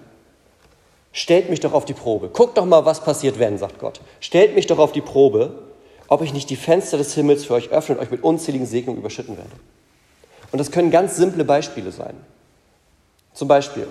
Stellt 1.11 1.49
mich 1.49 1.59
doch 1.59 1.73
auf 1.73 1.83
die 1.83 1.93
Probe. 1.93 2.29
Guckt 2.29 2.57
doch 2.57 2.65
mal, 2.65 2.85
was 2.85 3.03
passiert, 3.03 3.37
wenn, 3.37 3.57
sagt 3.57 3.79
Gott. 3.79 3.99
Stellt 4.21 4.55
mich 4.55 4.65
doch 4.65 4.79
auf 4.79 4.93
die 4.93 5.01
Probe, 5.01 5.61
ob 6.07 6.21
ich 6.21 6.31
nicht 6.31 6.49
die 6.49 6.55
Fenster 6.55 6.97
des 6.97 7.13
Himmels 7.15 7.43
für 7.43 7.55
euch 7.55 7.69
öffne 7.69 7.95
und 7.95 8.01
euch 8.01 8.11
mit 8.11 8.23
unzähligen 8.23 8.65
Segnungen 8.65 9.01
überschütten 9.01 9.35
werde. 9.35 9.51
Und 10.53 10.59
das 10.59 10.71
können 10.71 10.89
ganz 10.89 11.17
simple 11.17 11.43
Beispiele 11.43 11.91
sein. 11.91 12.15
Zum 13.37 13.47
Beispiel, 13.47 13.87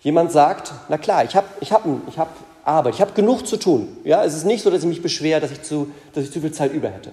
jemand 0.00 0.32
sagt, 0.32 0.72
na 0.88 0.96
klar, 0.96 1.22
ich 1.22 1.36
habe 1.36 1.46
ich 1.60 1.70
hab, 1.70 1.84
ich 2.08 2.18
hab 2.18 2.34
Arbeit, 2.64 2.94
ich 2.94 3.02
habe 3.02 3.12
genug 3.12 3.46
zu 3.46 3.58
tun. 3.58 3.94
Ja, 4.04 4.24
es 4.24 4.34
ist 4.34 4.46
nicht 4.46 4.62
so, 4.62 4.70
dass 4.70 4.80
ich 4.80 4.88
mich 4.88 5.02
beschwere, 5.02 5.38
dass 5.38 5.50
ich 5.50 5.60
zu, 5.60 5.90
dass 6.14 6.24
ich 6.24 6.32
zu 6.32 6.40
viel 6.40 6.50
Zeit 6.50 6.72
über 6.72 6.88
hätte. 6.88 7.12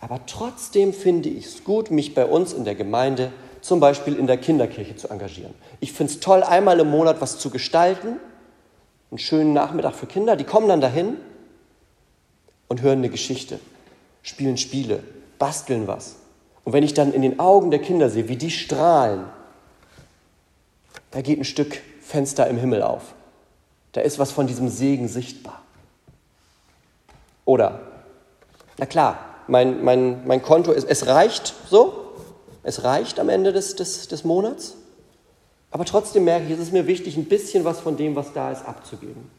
Aber 0.00 0.18
trotzdem 0.26 0.92
finde 0.92 1.28
ich 1.28 1.46
es 1.46 1.62
gut, 1.62 1.92
mich 1.92 2.16
bei 2.16 2.26
uns 2.26 2.52
in 2.52 2.64
der 2.64 2.74
Gemeinde, 2.74 3.30
zum 3.60 3.78
Beispiel 3.78 4.16
in 4.16 4.26
der 4.26 4.38
Kinderkirche, 4.38 4.96
zu 4.96 5.08
engagieren. 5.08 5.54
Ich 5.78 5.92
finde 5.92 6.14
es 6.14 6.18
toll, 6.18 6.42
einmal 6.42 6.80
im 6.80 6.90
Monat 6.90 7.20
was 7.20 7.38
zu 7.38 7.50
gestalten, 7.50 8.16
einen 9.12 9.18
schönen 9.18 9.52
Nachmittag 9.52 9.94
für 9.94 10.06
Kinder. 10.06 10.34
Die 10.34 10.42
kommen 10.42 10.66
dann 10.66 10.80
dahin 10.80 11.16
und 12.66 12.82
hören 12.82 12.98
eine 12.98 13.08
Geschichte, 13.08 13.60
spielen 14.22 14.56
Spiele, 14.56 15.04
basteln 15.38 15.86
was. 15.86 16.16
Und 16.64 16.72
wenn 16.72 16.82
ich 16.82 16.92
dann 16.92 17.12
in 17.12 17.22
den 17.22 17.38
Augen 17.38 17.70
der 17.70 17.78
Kinder 17.78 18.10
sehe, 18.10 18.28
wie 18.28 18.36
die 18.36 18.50
strahlen, 18.50 19.37
da 21.10 21.20
geht 21.20 21.38
ein 21.38 21.44
Stück 21.44 21.80
Fenster 22.00 22.46
im 22.46 22.56
Himmel 22.56 22.82
auf. 22.82 23.02
Da 23.92 24.00
ist 24.00 24.18
was 24.18 24.30
von 24.30 24.46
diesem 24.46 24.68
Segen 24.68 25.08
sichtbar. 25.08 25.62
Oder, 27.44 27.80
na 28.76 28.86
klar, 28.86 29.18
mein, 29.46 29.82
mein, 29.82 30.26
mein 30.26 30.42
Konto, 30.42 30.72
ist, 30.72 30.86
es 30.88 31.06
reicht 31.06 31.54
so, 31.68 32.12
es 32.62 32.84
reicht 32.84 33.18
am 33.18 33.30
Ende 33.30 33.52
des, 33.52 33.74
des, 33.76 34.08
des 34.08 34.24
Monats, 34.24 34.74
aber 35.70 35.84
trotzdem 35.84 36.24
merke 36.24 36.46
ich, 36.46 36.52
es 36.52 36.58
ist 36.58 36.72
mir 36.72 36.86
wichtig, 36.86 37.16
ein 37.16 37.24
bisschen 37.24 37.64
was 37.64 37.80
von 37.80 37.96
dem, 37.96 38.16
was 38.16 38.32
da 38.32 38.52
ist, 38.52 38.66
abzugeben. 38.66 39.30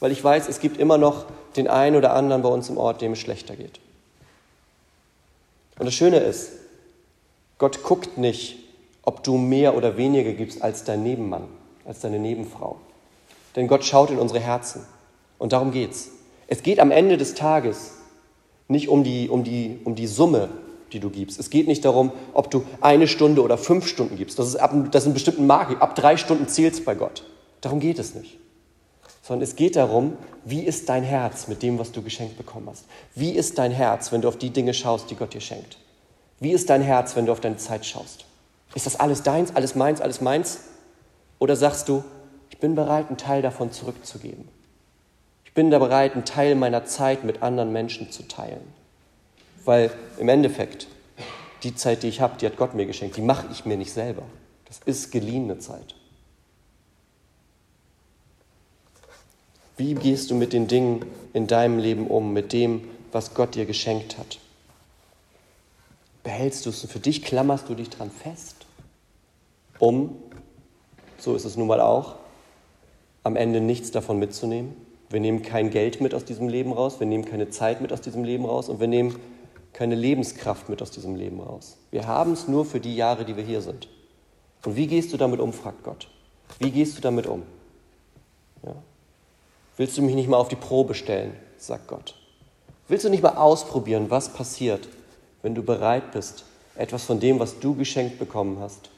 Weil 0.00 0.12
ich 0.12 0.22
weiß, 0.22 0.48
es 0.48 0.60
gibt 0.60 0.78
immer 0.78 0.98
noch 0.98 1.26
den 1.56 1.68
einen 1.68 1.96
oder 1.96 2.12
anderen 2.14 2.42
bei 2.42 2.48
uns 2.48 2.68
im 2.68 2.78
Ort, 2.78 3.00
dem 3.00 3.12
es 3.12 3.18
schlechter 3.18 3.56
geht. 3.56 3.80
Und 5.78 5.86
das 5.86 5.94
Schöne 5.94 6.18
ist, 6.18 6.52
Gott 7.58 7.82
guckt 7.82 8.18
nicht, 8.18 8.58
ob 9.06 9.22
du 9.22 9.38
mehr 9.38 9.74
oder 9.76 9.96
weniger 9.96 10.32
gibst 10.32 10.60
als 10.60 10.84
dein 10.84 11.02
Nebenmann, 11.02 11.44
als 11.86 12.00
deine 12.00 12.18
Nebenfrau. 12.18 12.76
Denn 13.54 13.68
Gott 13.68 13.84
schaut 13.84 14.10
in 14.10 14.18
unsere 14.18 14.40
Herzen. 14.40 14.84
Und 15.38 15.52
darum 15.52 15.70
geht's. 15.70 16.10
Es 16.48 16.62
geht 16.62 16.80
am 16.80 16.90
Ende 16.90 17.16
des 17.16 17.34
Tages 17.34 17.92
nicht 18.68 18.88
um 18.88 19.04
die, 19.04 19.28
um 19.28 19.44
die, 19.44 19.78
um 19.84 19.94
die 19.94 20.08
Summe, 20.08 20.48
die 20.92 21.00
du 21.00 21.08
gibst. 21.08 21.38
Es 21.38 21.50
geht 21.50 21.68
nicht 21.68 21.84
darum, 21.84 22.12
ob 22.34 22.50
du 22.50 22.64
eine 22.80 23.06
Stunde 23.06 23.42
oder 23.42 23.56
fünf 23.56 23.86
Stunden 23.86 24.16
gibst. 24.16 24.38
Das 24.38 24.48
ist, 24.48 24.56
ab, 24.56 24.74
das 24.90 25.04
ist 25.04 25.08
ein 25.08 25.14
bestimmten 25.14 25.46
Marke. 25.46 25.80
Ab 25.80 25.94
drei 25.94 26.16
Stunden 26.16 26.48
zählst 26.48 26.84
bei 26.84 26.94
Gott. 26.94 27.24
Darum 27.60 27.78
geht 27.80 27.98
es 28.00 28.14
nicht. 28.14 28.38
Sondern 29.22 29.42
es 29.42 29.54
geht 29.56 29.76
darum, 29.76 30.14
wie 30.44 30.62
ist 30.62 30.88
dein 30.88 31.04
Herz 31.04 31.46
mit 31.46 31.62
dem, 31.62 31.78
was 31.78 31.92
du 31.92 32.02
geschenkt 32.02 32.36
bekommen 32.36 32.68
hast? 32.68 32.84
Wie 33.14 33.30
ist 33.30 33.58
dein 33.58 33.72
Herz, 33.72 34.10
wenn 34.10 34.20
du 34.20 34.28
auf 34.28 34.36
die 34.36 34.50
Dinge 34.50 34.74
schaust, 34.74 35.10
die 35.10 35.16
Gott 35.16 35.32
dir 35.32 35.40
schenkt? 35.40 35.78
Wie 36.38 36.52
ist 36.52 36.70
dein 36.70 36.82
Herz, 36.82 37.16
wenn 37.16 37.26
du 37.26 37.32
auf 37.32 37.40
deine 37.40 37.56
Zeit 37.56 37.86
schaust? 37.86 38.25
Ist 38.76 38.84
das 38.84 39.00
alles 39.00 39.22
deins, 39.22 39.56
alles 39.56 39.74
meins, 39.74 40.02
alles 40.02 40.20
meins? 40.20 40.60
Oder 41.38 41.56
sagst 41.56 41.88
du, 41.88 42.04
ich 42.50 42.58
bin 42.58 42.74
bereit, 42.74 43.06
einen 43.06 43.16
Teil 43.16 43.40
davon 43.40 43.72
zurückzugeben? 43.72 44.46
Ich 45.46 45.54
bin 45.54 45.70
da 45.70 45.78
bereit, 45.78 46.12
einen 46.12 46.26
Teil 46.26 46.54
meiner 46.56 46.84
Zeit 46.84 47.24
mit 47.24 47.42
anderen 47.42 47.72
Menschen 47.72 48.12
zu 48.12 48.28
teilen. 48.28 48.60
Weil 49.64 49.90
im 50.18 50.28
Endeffekt, 50.28 50.88
die 51.62 51.74
Zeit, 51.74 52.02
die 52.02 52.08
ich 52.08 52.20
habe, 52.20 52.36
die 52.36 52.44
hat 52.44 52.58
Gott 52.58 52.74
mir 52.74 52.84
geschenkt, 52.84 53.16
die 53.16 53.22
mache 53.22 53.46
ich 53.50 53.64
mir 53.64 53.78
nicht 53.78 53.94
selber. 53.94 54.24
Das 54.66 54.80
ist 54.84 55.10
geliehene 55.10 55.58
Zeit. 55.58 55.94
Wie 59.78 59.94
gehst 59.94 60.30
du 60.30 60.34
mit 60.34 60.52
den 60.52 60.68
Dingen 60.68 61.06
in 61.32 61.46
deinem 61.46 61.78
Leben 61.78 62.08
um, 62.08 62.34
mit 62.34 62.52
dem, 62.52 62.86
was 63.10 63.32
Gott 63.32 63.54
dir 63.54 63.64
geschenkt 63.64 64.18
hat? 64.18 64.38
Behältst 66.22 66.66
du 66.66 66.70
es 66.70 66.84
für 66.84 66.98
dich, 67.00 67.22
klammerst 67.22 67.70
du 67.70 67.74
dich 67.74 67.88
dran 67.88 68.10
fest? 68.10 68.55
Um, 69.78 70.16
so 71.18 71.34
ist 71.34 71.44
es 71.44 71.56
nun 71.56 71.66
mal 71.66 71.80
auch, 71.80 72.16
am 73.22 73.36
Ende 73.36 73.60
nichts 73.60 73.90
davon 73.90 74.18
mitzunehmen. 74.18 74.76
Wir 75.08 75.20
nehmen 75.20 75.42
kein 75.42 75.70
Geld 75.70 76.00
mit 76.00 76.14
aus 76.14 76.24
diesem 76.24 76.48
Leben 76.48 76.72
raus, 76.72 77.00
wir 77.00 77.06
nehmen 77.06 77.24
keine 77.24 77.50
Zeit 77.50 77.80
mit 77.80 77.92
aus 77.92 78.00
diesem 78.00 78.24
Leben 78.24 78.44
raus 78.44 78.68
und 78.68 78.80
wir 78.80 78.88
nehmen 78.88 79.16
keine 79.72 79.94
Lebenskraft 79.94 80.68
mit 80.68 80.82
aus 80.82 80.90
diesem 80.90 81.14
Leben 81.14 81.40
raus. 81.40 81.76
Wir 81.90 82.06
haben 82.06 82.32
es 82.32 82.48
nur 82.48 82.64
für 82.64 82.80
die 82.80 82.96
Jahre, 82.96 83.24
die 83.24 83.36
wir 83.36 83.44
hier 83.44 83.60
sind. 83.60 83.88
Und 84.64 84.76
wie 84.76 84.86
gehst 84.86 85.12
du 85.12 85.16
damit 85.16 85.38
um, 85.38 85.52
fragt 85.52 85.84
Gott. 85.84 86.08
Wie 86.58 86.70
gehst 86.70 86.96
du 86.96 87.02
damit 87.02 87.26
um? 87.26 87.42
Ja. 88.64 88.74
Willst 89.76 89.96
du 89.98 90.02
mich 90.02 90.14
nicht 90.14 90.28
mal 90.28 90.38
auf 90.38 90.48
die 90.48 90.56
Probe 90.56 90.94
stellen, 90.94 91.34
sagt 91.58 91.88
Gott. 91.88 92.14
Willst 92.88 93.04
du 93.04 93.10
nicht 93.10 93.22
mal 93.22 93.36
ausprobieren, 93.36 94.06
was 94.08 94.32
passiert, 94.32 94.88
wenn 95.42 95.54
du 95.54 95.62
bereit 95.62 96.12
bist, 96.12 96.44
etwas 96.76 97.04
von 97.04 97.20
dem, 97.20 97.38
was 97.38 97.58
du 97.58 97.74
geschenkt 97.74 98.18
bekommen 98.18 98.58
hast, 98.60 98.90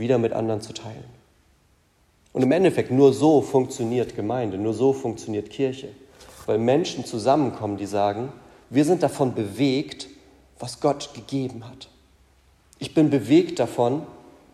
wieder 0.00 0.18
mit 0.18 0.32
anderen 0.32 0.60
zu 0.60 0.72
teilen. 0.72 1.04
Und 2.32 2.42
im 2.42 2.52
Endeffekt, 2.52 2.90
nur 2.90 3.12
so 3.12 3.42
funktioniert 3.42 4.16
Gemeinde, 4.16 4.58
nur 4.58 4.74
so 4.74 4.92
funktioniert 4.92 5.50
Kirche. 5.50 5.88
Weil 6.46 6.58
Menschen 6.58 7.04
zusammenkommen, 7.04 7.76
die 7.76 7.86
sagen, 7.86 8.32
wir 8.70 8.84
sind 8.84 9.02
davon 9.02 9.34
bewegt, 9.34 10.08
was 10.58 10.80
Gott 10.80 11.14
gegeben 11.14 11.64
hat. 11.68 11.88
Ich 12.78 12.94
bin 12.94 13.10
bewegt 13.10 13.58
davon, 13.58 14.02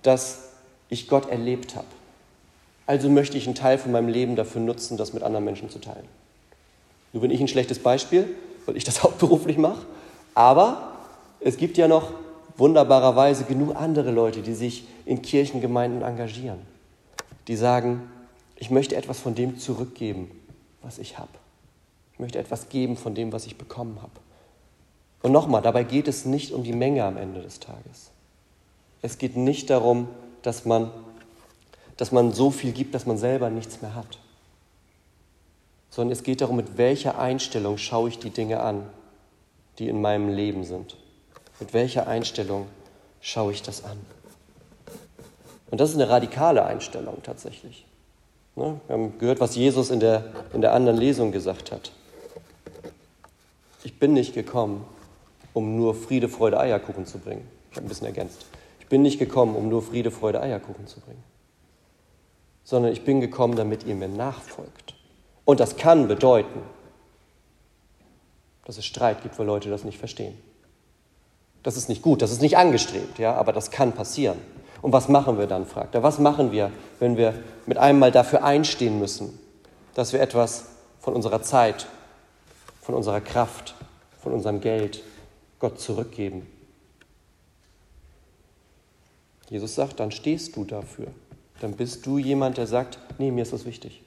dass 0.02 0.50
ich 0.88 1.08
Gott 1.08 1.28
erlebt 1.28 1.76
habe. 1.76 1.86
Also 2.86 3.08
möchte 3.08 3.36
ich 3.36 3.46
einen 3.46 3.54
Teil 3.54 3.78
von 3.78 3.92
meinem 3.92 4.08
Leben 4.08 4.36
dafür 4.36 4.60
nutzen, 4.60 4.96
das 4.96 5.12
mit 5.12 5.22
anderen 5.22 5.44
Menschen 5.44 5.70
zu 5.70 5.80
teilen. 5.80 6.06
Nur 7.12 7.22
bin 7.22 7.30
ich 7.30 7.40
ein 7.40 7.48
schlechtes 7.48 7.78
Beispiel, 7.78 8.28
weil 8.64 8.76
ich 8.76 8.84
das 8.84 9.02
hauptberuflich 9.02 9.58
mache. 9.58 9.84
Aber 10.34 10.92
es 11.40 11.56
gibt 11.56 11.76
ja 11.76 11.88
noch 11.88 12.12
wunderbarerweise 12.56 13.44
genug 13.44 13.76
andere 13.76 14.10
Leute, 14.10 14.42
die 14.42 14.54
sich 14.54 14.86
in 15.04 15.22
Kirchengemeinden 15.22 16.02
engagieren, 16.02 16.60
die 17.48 17.56
sagen, 17.56 18.10
ich 18.56 18.70
möchte 18.70 18.96
etwas 18.96 19.20
von 19.20 19.34
dem 19.34 19.58
zurückgeben, 19.58 20.30
was 20.82 20.98
ich 20.98 21.18
habe. 21.18 21.30
Ich 22.14 22.18
möchte 22.18 22.38
etwas 22.38 22.68
geben 22.68 22.96
von 22.96 23.14
dem, 23.14 23.32
was 23.32 23.46
ich 23.46 23.58
bekommen 23.58 24.00
habe. 24.00 24.12
Und 25.22 25.32
nochmal, 25.32 25.60
dabei 25.60 25.84
geht 25.84 26.08
es 26.08 26.24
nicht 26.24 26.52
um 26.52 26.64
die 26.64 26.72
Menge 26.72 27.04
am 27.04 27.16
Ende 27.16 27.42
des 27.42 27.60
Tages. 27.60 28.10
Es 29.02 29.18
geht 29.18 29.36
nicht 29.36 29.70
darum, 29.70 30.08
dass 30.42 30.64
man, 30.64 30.90
dass 31.96 32.12
man 32.12 32.32
so 32.32 32.50
viel 32.50 32.72
gibt, 32.72 32.94
dass 32.94 33.06
man 33.06 33.18
selber 33.18 33.50
nichts 33.50 33.82
mehr 33.82 33.94
hat. 33.94 34.18
Sondern 35.90 36.12
es 36.12 36.22
geht 36.22 36.40
darum, 36.40 36.56
mit 36.56 36.78
welcher 36.78 37.18
Einstellung 37.18 37.76
schaue 37.78 38.08
ich 38.08 38.18
die 38.18 38.30
Dinge 38.30 38.60
an, 38.60 38.86
die 39.78 39.88
in 39.88 40.00
meinem 40.00 40.28
Leben 40.28 40.64
sind. 40.64 40.96
Mit 41.60 41.72
welcher 41.72 42.06
Einstellung 42.06 42.66
schaue 43.20 43.52
ich 43.52 43.62
das 43.62 43.84
an? 43.84 43.98
Und 45.70 45.80
das 45.80 45.90
ist 45.90 45.96
eine 45.96 46.08
radikale 46.08 46.64
Einstellung 46.64 47.22
tatsächlich. 47.22 47.86
Ne? 48.54 48.80
Wir 48.86 48.92
haben 48.92 49.18
gehört, 49.18 49.40
was 49.40 49.56
Jesus 49.56 49.90
in 49.90 50.00
der, 50.00 50.32
in 50.52 50.60
der 50.60 50.72
anderen 50.72 50.98
Lesung 50.98 51.32
gesagt 51.32 51.72
hat. 51.72 51.92
Ich 53.84 53.98
bin 53.98 54.12
nicht 54.12 54.34
gekommen, 54.34 54.84
um 55.54 55.76
nur 55.76 55.94
Friede, 55.94 56.28
Freude, 56.28 56.58
Eierkuchen 56.58 57.06
zu 57.06 57.18
bringen. 57.18 57.48
Ich 57.70 57.76
habe 57.76 57.86
ein 57.86 57.88
bisschen 57.88 58.06
ergänzt. 58.06 58.46
Ich 58.80 58.86
bin 58.88 59.02
nicht 59.02 59.18
gekommen, 59.18 59.56
um 59.56 59.68
nur 59.68 59.82
Friede, 59.82 60.10
Freude, 60.10 60.40
Eierkuchen 60.40 60.86
zu 60.86 61.00
bringen, 61.00 61.22
sondern 62.62 62.92
ich 62.92 63.04
bin 63.04 63.20
gekommen, 63.20 63.56
damit 63.56 63.84
ihr 63.84 63.94
mir 63.94 64.08
nachfolgt. 64.08 64.94
Und 65.44 65.60
das 65.60 65.76
kann 65.76 66.08
bedeuten, 66.08 66.60
dass 68.64 68.78
es 68.78 68.84
Streit 68.84 69.22
gibt, 69.22 69.38
weil 69.38 69.46
Leute 69.46 69.70
das 69.70 69.84
nicht 69.84 69.98
verstehen. 69.98 70.36
Das 71.66 71.76
ist 71.76 71.88
nicht 71.88 72.00
gut, 72.00 72.22
das 72.22 72.30
ist 72.30 72.42
nicht 72.42 72.56
angestrebt, 72.56 73.18
ja, 73.18 73.34
aber 73.34 73.52
das 73.52 73.72
kann 73.72 73.90
passieren. 73.90 74.38
Und 74.82 74.92
was 74.92 75.08
machen 75.08 75.36
wir 75.36 75.48
dann, 75.48 75.66
fragt 75.66 75.96
er. 75.96 76.04
Was 76.04 76.20
machen 76.20 76.52
wir, 76.52 76.70
wenn 77.00 77.16
wir 77.16 77.34
mit 77.66 77.76
einem 77.76 77.98
Mal 77.98 78.12
dafür 78.12 78.44
einstehen 78.44 79.00
müssen, 79.00 79.36
dass 79.92 80.12
wir 80.12 80.20
etwas 80.20 80.66
von 81.00 81.14
unserer 81.14 81.42
Zeit, 81.42 81.88
von 82.82 82.94
unserer 82.94 83.20
Kraft, 83.20 83.74
von 84.22 84.32
unserem 84.32 84.60
Geld 84.60 85.02
Gott 85.58 85.80
zurückgeben? 85.80 86.46
Jesus 89.48 89.74
sagt, 89.74 89.98
dann 89.98 90.12
stehst 90.12 90.54
du 90.54 90.62
dafür. 90.62 91.08
Dann 91.60 91.72
bist 91.72 92.06
du 92.06 92.18
jemand, 92.18 92.58
der 92.58 92.68
sagt, 92.68 93.00
nee, 93.18 93.32
mir 93.32 93.42
ist 93.42 93.52
das 93.52 93.64
wichtig. 93.64 94.04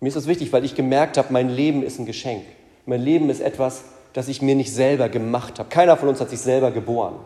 Mir 0.00 0.08
ist 0.08 0.16
das 0.16 0.26
wichtig, 0.26 0.54
weil 0.54 0.64
ich 0.64 0.74
gemerkt 0.74 1.18
habe, 1.18 1.30
mein 1.34 1.50
Leben 1.50 1.82
ist 1.82 1.98
ein 1.98 2.06
Geschenk. 2.06 2.46
Mein 2.86 3.02
Leben 3.02 3.28
ist 3.28 3.40
etwas, 3.40 3.84
das 4.14 4.28
ich 4.28 4.40
mir 4.40 4.54
nicht 4.54 4.72
selber 4.72 5.08
gemacht 5.10 5.58
habe. 5.58 5.68
Keiner 5.68 5.96
von 5.96 6.08
uns 6.08 6.20
hat 6.20 6.30
sich 6.30 6.40
selber 6.40 6.70
geboren. 6.70 7.16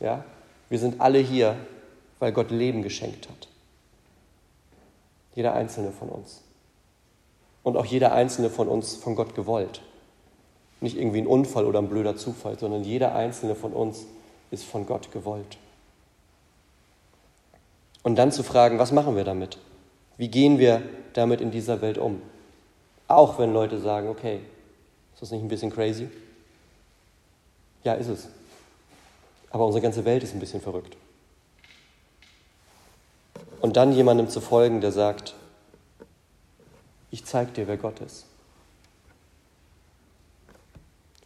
Ja? 0.00 0.24
Wir 0.68 0.78
sind 0.78 1.00
alle 1.00 1.18
hier, 1.18 1.54
weil 2.18 2.32
Gott 2.32 2.50
Leben 2.50 2.82
geschenkt 2.82 3.28
hat. 3.28 3.48
Jeder 5.34 5.52
einzelne 5.54 5.92
von 5.92 6.08
uns. 6.08 6.42
Und 7.62 7.76
auch 7.76 7.84
jeder 7.84 8.12
einzelne 8.12 8.48
von 8.48 8.68
uns 8.68 8.96
von 8.96 9.14
Gott 9.14 9.34
gewollt. 9.34 9.82
Nicht 10.80 10.96
irgendwie 10.96 11.20
ein 11.20 11.26
Unfall 11.26 11.66
oder 11.66 11.78
ein 11.78 11.90
blöder 11.90 12.16
Zufall, 12.16 12.58
sondern 12.58 12.82
jeder 12.82 13.14
einzelne 13.14 13.54
von 13.54 13.74
uns 13.74 14.06
ist 14.50 14.64
von 14.64 14.86
Gott 14.86 15.12
gewollt. 15.12 15.58
Und 18.02 18.16
dann 18.16 18.32
zu 18.32 18.42
fragen, 18.42 18.78
was 18.78 18.92
machen 18.92 19.14
wir 19.14 19.24
damit? 19.24 19.58
Wie 20.16 20.28
gehen 20.28 20.58
wir 20.58 20.80
damit 21.12 21.42
in 21.42 21.50
dieser 21.50 21.82
Welt 21.82 21.98
um? 21.98 22.22
Auch 23.08 23.38
wenn 23.38 23.52
Leute 23.52 23.78
sagen, 23.78 24.08
okay, 24.08 24.40
ist 25.20 25.24
das 25.24 25.32
nicht 25.32 25.42
ein 25.42 25.48
bisschen 25.48 25.70
crazy? 25.70 26.08
Ja, 27.84 27.92
ist 27.92 28.08
es. 28.08 28.28
Aber 29.50 29.66
unsere 29.66 29.82
ganze 29.82 30.06
Welt 30.06 30.22
ist 30.22 30.32
ein 30.32 30.40
bisschen 30.40 30.62
verrückt. 30.62 30.96
Und 33.60 33.76
dann 33.76 33.92
jemandem 33.92 34.30
zu 34.30 34.40
folgen, 34.40 34.80
der 34.80 34.92
sagt, 34.92 35.34
ich 37.10 37.26
zeige 37.26 37.50
dir, 37.52 37.68
wer 37.68 37.76
Gott 37.76 38.00
ist, 38.00 38.24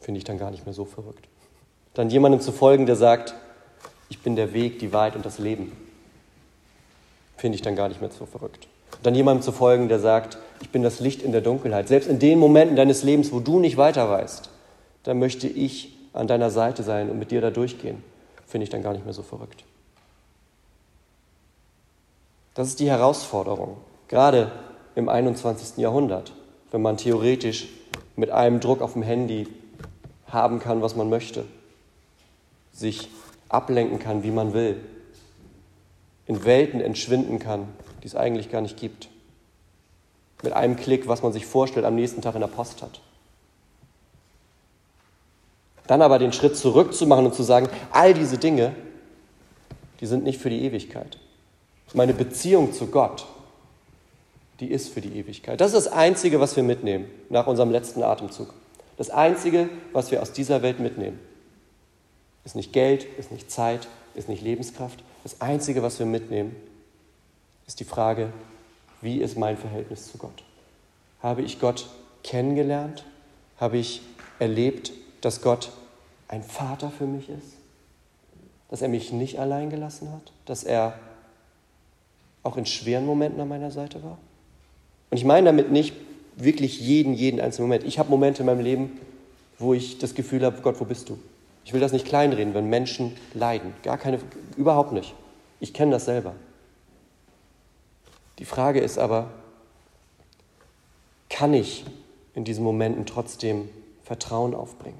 finde 0.01 0.19
ich 0.19 0.25
dann 0.25 0.39
gar 0.39 0.51
nicht 0.51 0.67
mehr 0.67 0.75
so 0.75 0.85
verrückt. 0.85 1.29
Dann 1.95 2.11
jemandem 2.11 2.41
zu 2.41 2.51
folgen, 2.51 2.87
der 2.87 2.97
sagt, 2.97 3.33
ich 4.09 4.19
bin 4.19 4.35
der 4.35 4.53
Weg, 4.53 4.81
die 4.81 4.93
Wahrheit 4.93 5.15
und 5.15 5.25
das 5.25 5.39
Leben, 5.39 5.71
finde 7.37 7.55
ich 7.55 7.63
dann 7.63 7.77
gar 7.77 7.89
nicht 7.89 8.01
mehr 8.01 8.11
so 8.11 8.27
verrückt. 8.27 8.67
Dann 9.05 9.15
jemandem 9.15 9.45
zu 9.45 9.53
folgen, 9.53 9.89
der 9.89 10.01
sagt, 10.01 10.37
ich 10.64 10.71
bin 10.71 10.83
das 10.83 10.99
Licht 10.99 11.23
in 11.23 11.33
der 11.33 11.42
Dunkelheit. 11.42 11.88
Selbst 11.88 12.09
in 12.09 12.18
den 12.18 12.38
Momenten 12.38 12.75
deines 12.75 13.02
Lebens, 13.02 13.30
wo 13.33 13.38
du 13.38 13.61
nicht 13.61 13.76
weiter 13.76 14.09
weißt, 14.09 14.49
da 15.02 15.12
möchte 15.12 15.47
ich 15.47 15.94
an 16.14 16.26
deiner 16.26 16.50
Seite 16.50 16.83
sein 16.83 17.11
und 17.11 17.18
mit 17.18 17.30
dir 17.30 17.42
da 17.42 17.50
durchgehen. 17.50 18.02
Finde 18.47 18.64
ich 18.64 18.71
dann 18.71 18.83
gar 18.83 18.94
nicht 18.94 19.04
mehr 19.04 19.12
so 19.12 19.23
verrückt. 19.23 19.62
Das 22.54 22.68
ist 22.68 22.80
die 22.80 22.88
Herausforderung, 22.88 23.76
gerade 24.09 24.52
im 24.94 25.11
21. 25.11 25.76
Jahrhundert, 25.76 26.33
wenn 26.71 26.80
man 26.80 26.97
theoretisch 26.97 27.68
mit 28.16 28.30
einem 28.30 28.61
Druck 28.61 28.80
auf 28.80 28.94
dem 28.94 29.02
Handy 29.02 29.47
haben 30.28 30.61
kann, 30.61 30.80
was 30.80 30.97
man 30.97 31.11
möchte, 31.11 31.44
sich 32.72 33.11
ablenken 33.50 33.98
kann, 33.98 34.22
wie 34.22 34.31
man 34.31 34.55
will, 34.55 34.81
in 36.27 36.46
Welten 36.46 36.81
entschwinden 36.81 37.38
kann, 37.38 37.68
die 38.03 38.07
es 38.07 38.16
eigentlich 38.16 38.50
gar 38.50 38.62
nicht 38.62 38.79
gibt. 38.79 39.11
Mit 40.42 40.53
einem 40.53 40.77
Klick, 40.77 41.09
was 41.09 41.23
man 41.23 41.33
sich 41.33 41.47
vorstellt, 41.47 41.87
am 41.87 41.94
nächsten 41.94 42.23
Tag 42.23 42.35
in 42.35 42.40
der 42.40 42.49
Post 42.49 42.83
hat. 42.83 43.01
Dann 45.87 46.03
aber 46.03 46.18
den 46.18 46.33
Schritt 46.33 46.57
zurück 46.57 46.94
zu 46.94 47.07
machen 47.07 47.27
und 47.27 47.35
zu 47.35 47.42
sagen, 47.42 47.68
all 47.90 48.14
diese 48.14 48.38
Dinge, 48.38 48.75
die 50.01 50.07
sind 50.07 50.25
nicht 50.25 50.40
für 50.40 50.51
die 50.51 50.64
Ewigkeit. 50.64 51.18
Meine 51.92 52.14
Beziehung 52.14 52.73
zu 52.73 52.88
Gott, 52.88 53.27
die 54.61 54.70
ist 54.70 54.88
für 54.88 55.01
die 55.01 55.16
Ewigkeit. 55.16 55.61
Das 55.61 55.73
ist 55.73 55.87
das 55.87 55.92
Einzige, 55.92 56.40
was 56.40 56.57
wir 56.57 56.62
mitnehmen 56.62 57.07
nach 57.29 57.47
unserem 57.47 57.70
letzten 57.70 58.03
Atemzug. 58.03 58.53
Das 58.97 59.11
Einzige, 59.11 59.68
was 59.92 60.11
wir 60.11 60.23
aus 60.23 60.33
dieser 60.33 60.62
Welt 60.62 60.81
mitnehmen. 60.81 61.18
Ist 62.44 62.57
nicht 62.57 62.73
Geld, 62.73 63.05
ist 63.18 63.33
nicht 63.33 63.51
Zeit, 63.51 63.88
ist 64.14 64.29
nicht 64.29 64.42
Lebenskraft. 64.42 65.03
Das 65.23 65.40
Einzige, 65.40 65.83
was 65.83 65.99
wir 65.99 66.07
mitnehmen, 66.07 66.55
ist 67.66 67.81
die 67.81 67.85
Frage, 67.85 68.33
wie 69.05 69.19
ist 69.21 69.38
mein 69.38 69.57
Verhältnis 69.57 70.11
zu 70.11 70.19
Gott? 70.19 70.43
Habe 71.23 71.43
ich 71.43 71.61
Gott 71.61 71.87
kennengelernt? 72.25 73.05
Habe 73.59 73.77
ich 73.77 74.03
erlebt, 74.38 74.93
dass 75.21 75.43
Gott 75.43 75.71
ein 76.27 76.43
Vater 76.43 76.90
für 76.90 77.07
mich 77.07 77.29
ist? 77.29 77.57
Dass 78.71 78.83
er 78.83 78.88
mich 78.88 79.12
nicht 79.12 79.38
allein 79.38 79.71
gelassen 79.71 80.11
hat? 80.11 80.33
Dass 80.47 80.64
er 80.64 80.99
auch 82.43 82.57
in 82.57 82.67
schweren 82.67 83.07
Momenten 83.07 83.40
an 83.40 83.49
meiner 83.49 83.71
Seite 83.71 84.03
war? 84.03 84.19
Und 85.11 85.19
ich 85.19 85.25
meine 85.25 85.47
damit 85.47 85.71
nicht 85.71 85.95
wirklich 86.37 86.81
jeden, 86.81 87.14
jeden 87.14 87.40
einzelnen 87.40 87.69
Moment. 87.69 87.85
Ich 87.85 87.99
habe 87.99 88.11
Momente 88.11 88.43
in 88.43 88.47
meinem 88.47 88.61
Leben, 88.61 88.99
wo 89.59 89.75
ich 89.75 89.99
das 89.99 90.14
Gefühl 90.14 90.45
habe, 90.45 90.61
Gott, 90.62 90.81
wo 90.81 90.85
bist 90.85 91.09
du? 91.09 91.19
Ich 91.64 91.73
will 91.73 91.81
das 91.81 91.93
nicht 91.93 92.07
kleinreden, 92.07 92.55
wenn 92.55 92.69
Menschen 92.69 93.12
leiden. 93.33 93.73
Gar 93.83 93.99
keine, 93.99 94.19
überhaupt 94.57 94.93
nicht. 94.93 95.14
Ich 95.61 95.73
kenne 95.73 95.93
das 95.93 96.07
selber. 96.07 96.35
Die 98.38 98.44
Frage 98.44 98.81
ist 98.81 98.99
aber, 98.99 99.31
kann 101.31 101.55
ich 101.55 101.85
in 102.35 102.44
diesen 102.44 102.64
Momenten 102.64 103.07
trotzdem 103.07 103.68
Vertrauen 104.03 104.55
aufbringen? 104.55 104.99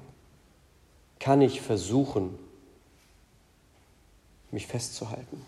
Kann 1.19 1.41
ich 1.41 1.61
versuchen, 1.61 2.37
mich 4.51 4.67
festzuhalten? 4.67 5.45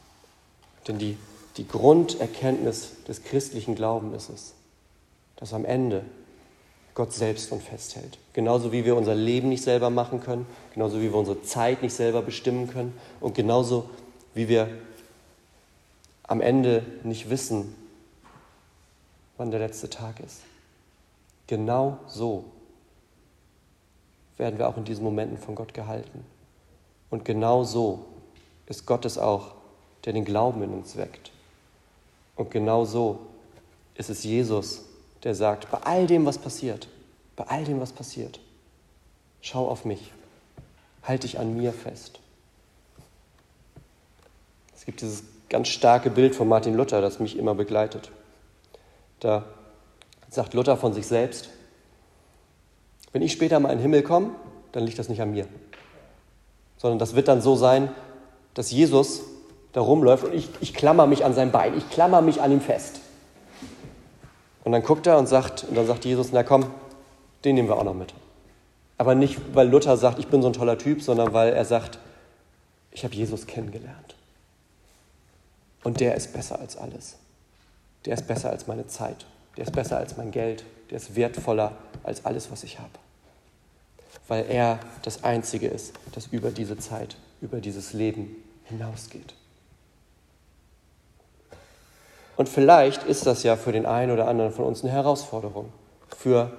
Denn 0.87 0.97
die, 0.97 1.17
die 1.57 1.67
Grunderkenntnis 1.67 3.03
des 3.07 3.23
christlichen 3.23 3.75
Glaubens 3.75 4.23
ist 4.23 4.29
es, 4.29 4.53
dass 5.37 5.53
am 5.53 5.65
Ende 5.65 6.03
Gott 6.93 7.13
selbst 7.13 7.51
uns 7.51 7.63
festhält. 7.63 8.17
Genauso 8.33 8.71
wie 8.71 8.83
wir 8.83 8.95
unser 8.95 9.13
Leben 9.13 9.49
nicht 9.49 9.63
selber 9.63 9.89
machen 9.89 10.19
können, 10.19 10.47
genauso 10.73 10.97
wie 10.99 11.11
wir 11.11 11.15
unsere 11.15 11.43
Zeit 11.43 11.83
nicht 11.83 11.93
selber 11.93 12.23
bestimmen 12.23 12.67
können 12.67 12.93
und 13.19 13.35
genauso 13.35 13.89
wie 14.33 14.47
wir 14.47 14.67
am 16.27 16.41
Ende 16.41 16.85
nicht 17.03 17.29
wissen, 17.29 17.73
wann 19.37 19.51
der 19.51 19.59
letzte 19.59 19.89
Tag 19.89 20.19
ist. 20.19 20.41
Genau 21.47 21.97
so 22.07 22.43
werden 24.37 24.59
wir 24.59 24.67
auch 24.67 24.77
in 24.77 24.83
diesen 24.83 25.03
Momenten 25.03 25.37
von 25.37 25.55
Gott 25.55 25.73
gehalten. 25.73 26.25
Und 27.09 27.25
genau 27.25 27.63
so 27.63 28.05
ist 28.67 28.85
Gott 28.85 29.05
es 29.05 29.17
auch, 29.17 29.55
der 30.05 30.13
den 30.13 30.25
Glauben 30.25 30.61
in 30.61 30.73
uns 30.73 30.97
weckt. 30.97 31.31
Und 32.35 32.51
genau 32.51 32.85
so 32.85 33.19
ist 33.95 34.09
es 34.09 34.23
Jesus, 34.23 34.83
der 35.23 35.33
sagt, 35.33 35.71
bei 35.71 35.79
all 35.79 36.05
dem, 36.05 36.25
was 36.25 36.37
passiert, 36.37 36.87
bei 37.35 37.45
all 37.45 37.63
dem, 37.63 37.79
was 37.79 37.91
passiert, 37.91 38.39
schau 39.41 39.67
auf 39.69 39.85
mich, 39.85 40.11
halte 41.03 41.25
dich 41.25 41.39
an 41.39 41.55
mir 41.55 41.73
fest. 41.73 42.19
Es 44.75 44.85
gibt 44.85 45.01
dieses 45.01 45.23
ganz 45.49 45.69
starke 45.69 46.09
Bild 46.09 46.35
von 46.35 46.47
Martin 46.47 46.75
Luther, 46.75 47.01
das 47.01 47.19
mich 47.19 47.37
immer 47.37 47.55
begleitet. 47.55 48.11
Da 49.19 49.45
sagt 50.29 50.53
Luther 50.53 50.77
von 50.77 50.93
sich 50.93 51.07
selbst, 51.07 51.49
wenn 53.13 53.21
ich 53.21 53.31
später 53.31 53.59
mal 53.59 53.69
in 53.69 53.77
den 53.77 53.83
Himmel 53.83 54.03
komme, 54.03 54.31
dann 54.73 54.83
liegt 54.83 54.99
das 54.99 55.09
nicht 55.09 55.21
an 55.21 55.31
mir, 55.31 55.47
sondern 56.77 56.99
das 56.99 57.15
wird 57.15 57.27
dann 57.27 57.41
so 57.41 57.55
sein, 57.55 57.89
dass 58.53 58.71
Jesus 58.71 59.21
da 59.71 59.81
rumläuft 59.81 60.25
und 60.25 60.33
ich, 60.33 60.49
ich 60.59 60.73
klammer 60.73 61.07
mich 61.07 61.23
an 61.23 61.33
sein 61.33 61.51
Bein, 61.51 61.77
ich 61.77 61.89
klammer 61.89 62.21
mich 62.21 62.41
an 62.41 62.51
ihm 62.51 62.61
fest. 62.61 62.99
Und 64.63 64.73
dann 64.73 64.83
guckt 64.83 65.07
er 65.07 65.17
und 65.17 65.27
sagt, 65.27 65.63
und 65.63 65.77
dann 65.77 65.87
sagt 65.87 66.03
Jesus, 66.03 66.31
na 66.33 66.43
komm, 66.43 66.65
den 67.45 67.55
nehmen 67.55 67.69
wir 67.69 67.77
auch 67.77 67.85
noch 67.85 67.93
mit. 67.93 68.13
Aber 68.97 69.15
nicht, 69.15 69.39
weil 69.53 69.69
Luther 69.69 69.95
sagt, 69.95 70.19
ich 70.19 70.27
bin 70.27 70.41
so 70.41 70.49
ein 70.49 70.53
toller 70.53 70.77
Typ, 70.77 71.01
sondern 71.01 71.31
weil 71.31 71.53
er 71.53 71.63
sagt, 71.63 71.99
ich 72.91 73.05
habe 73.05 73.15
Jesus 73.15 73.47
kennengelernt. 73.47 74.16
Und 75.87 76.01
der 76.01 76.15
ist 76.15 76.33
besser 76.33 76.59
als 76.59 76.75
alles. 76.75 77.15
Der 78.03 78.15
ist 78.15 78.27
besser 78.27 78.49
als 78.49 78.67
meine 78.67 78.87
Zeit. 78.87 79.25
Der 79.55 79.63
ist 79.63 79.71
besser 79.71 79.95
als 79.95 80.17
mein 80.17 80.31
Geld. 80.31 80.65
Der 80.89 80.97
ist 80.97 81.15
wertvoller 81.15 81.77
als 82.03 82.25
alles, 82.25 82.51
was 82.51 82.65
ich 82.65 82.77
habe. 82.79 82.91
Weil 84.27 84.47
er 84.49 84.81
das 85.03 85.23
Einzige 85.23 85.69
ist, 85.69 85.93
das 86.11 86.27
über 86.27 86.51
diese 86.51 86.77
Zeit, 86.77 87.15
über 87.39 87.61
dieses 87.61 87.93
Leben 87.93 88.35
hinausgeht. 88.65 89.33
Und 92.35 92.49
vielleicht 92.49 93.03
ist 93.03 93.25
das 93.25 93.43
ja 93.43 93.55
für 93.55 93.71
den 93.71 93.85
einen 93.85 94.11
oder 94.11 94.27
anderen 94.27 94.51
von 94.51 94.65
uns 94.65 94.83
eine 94.83 94.91
Herausforderung. 94.91 95.71
Für 96.17 96.51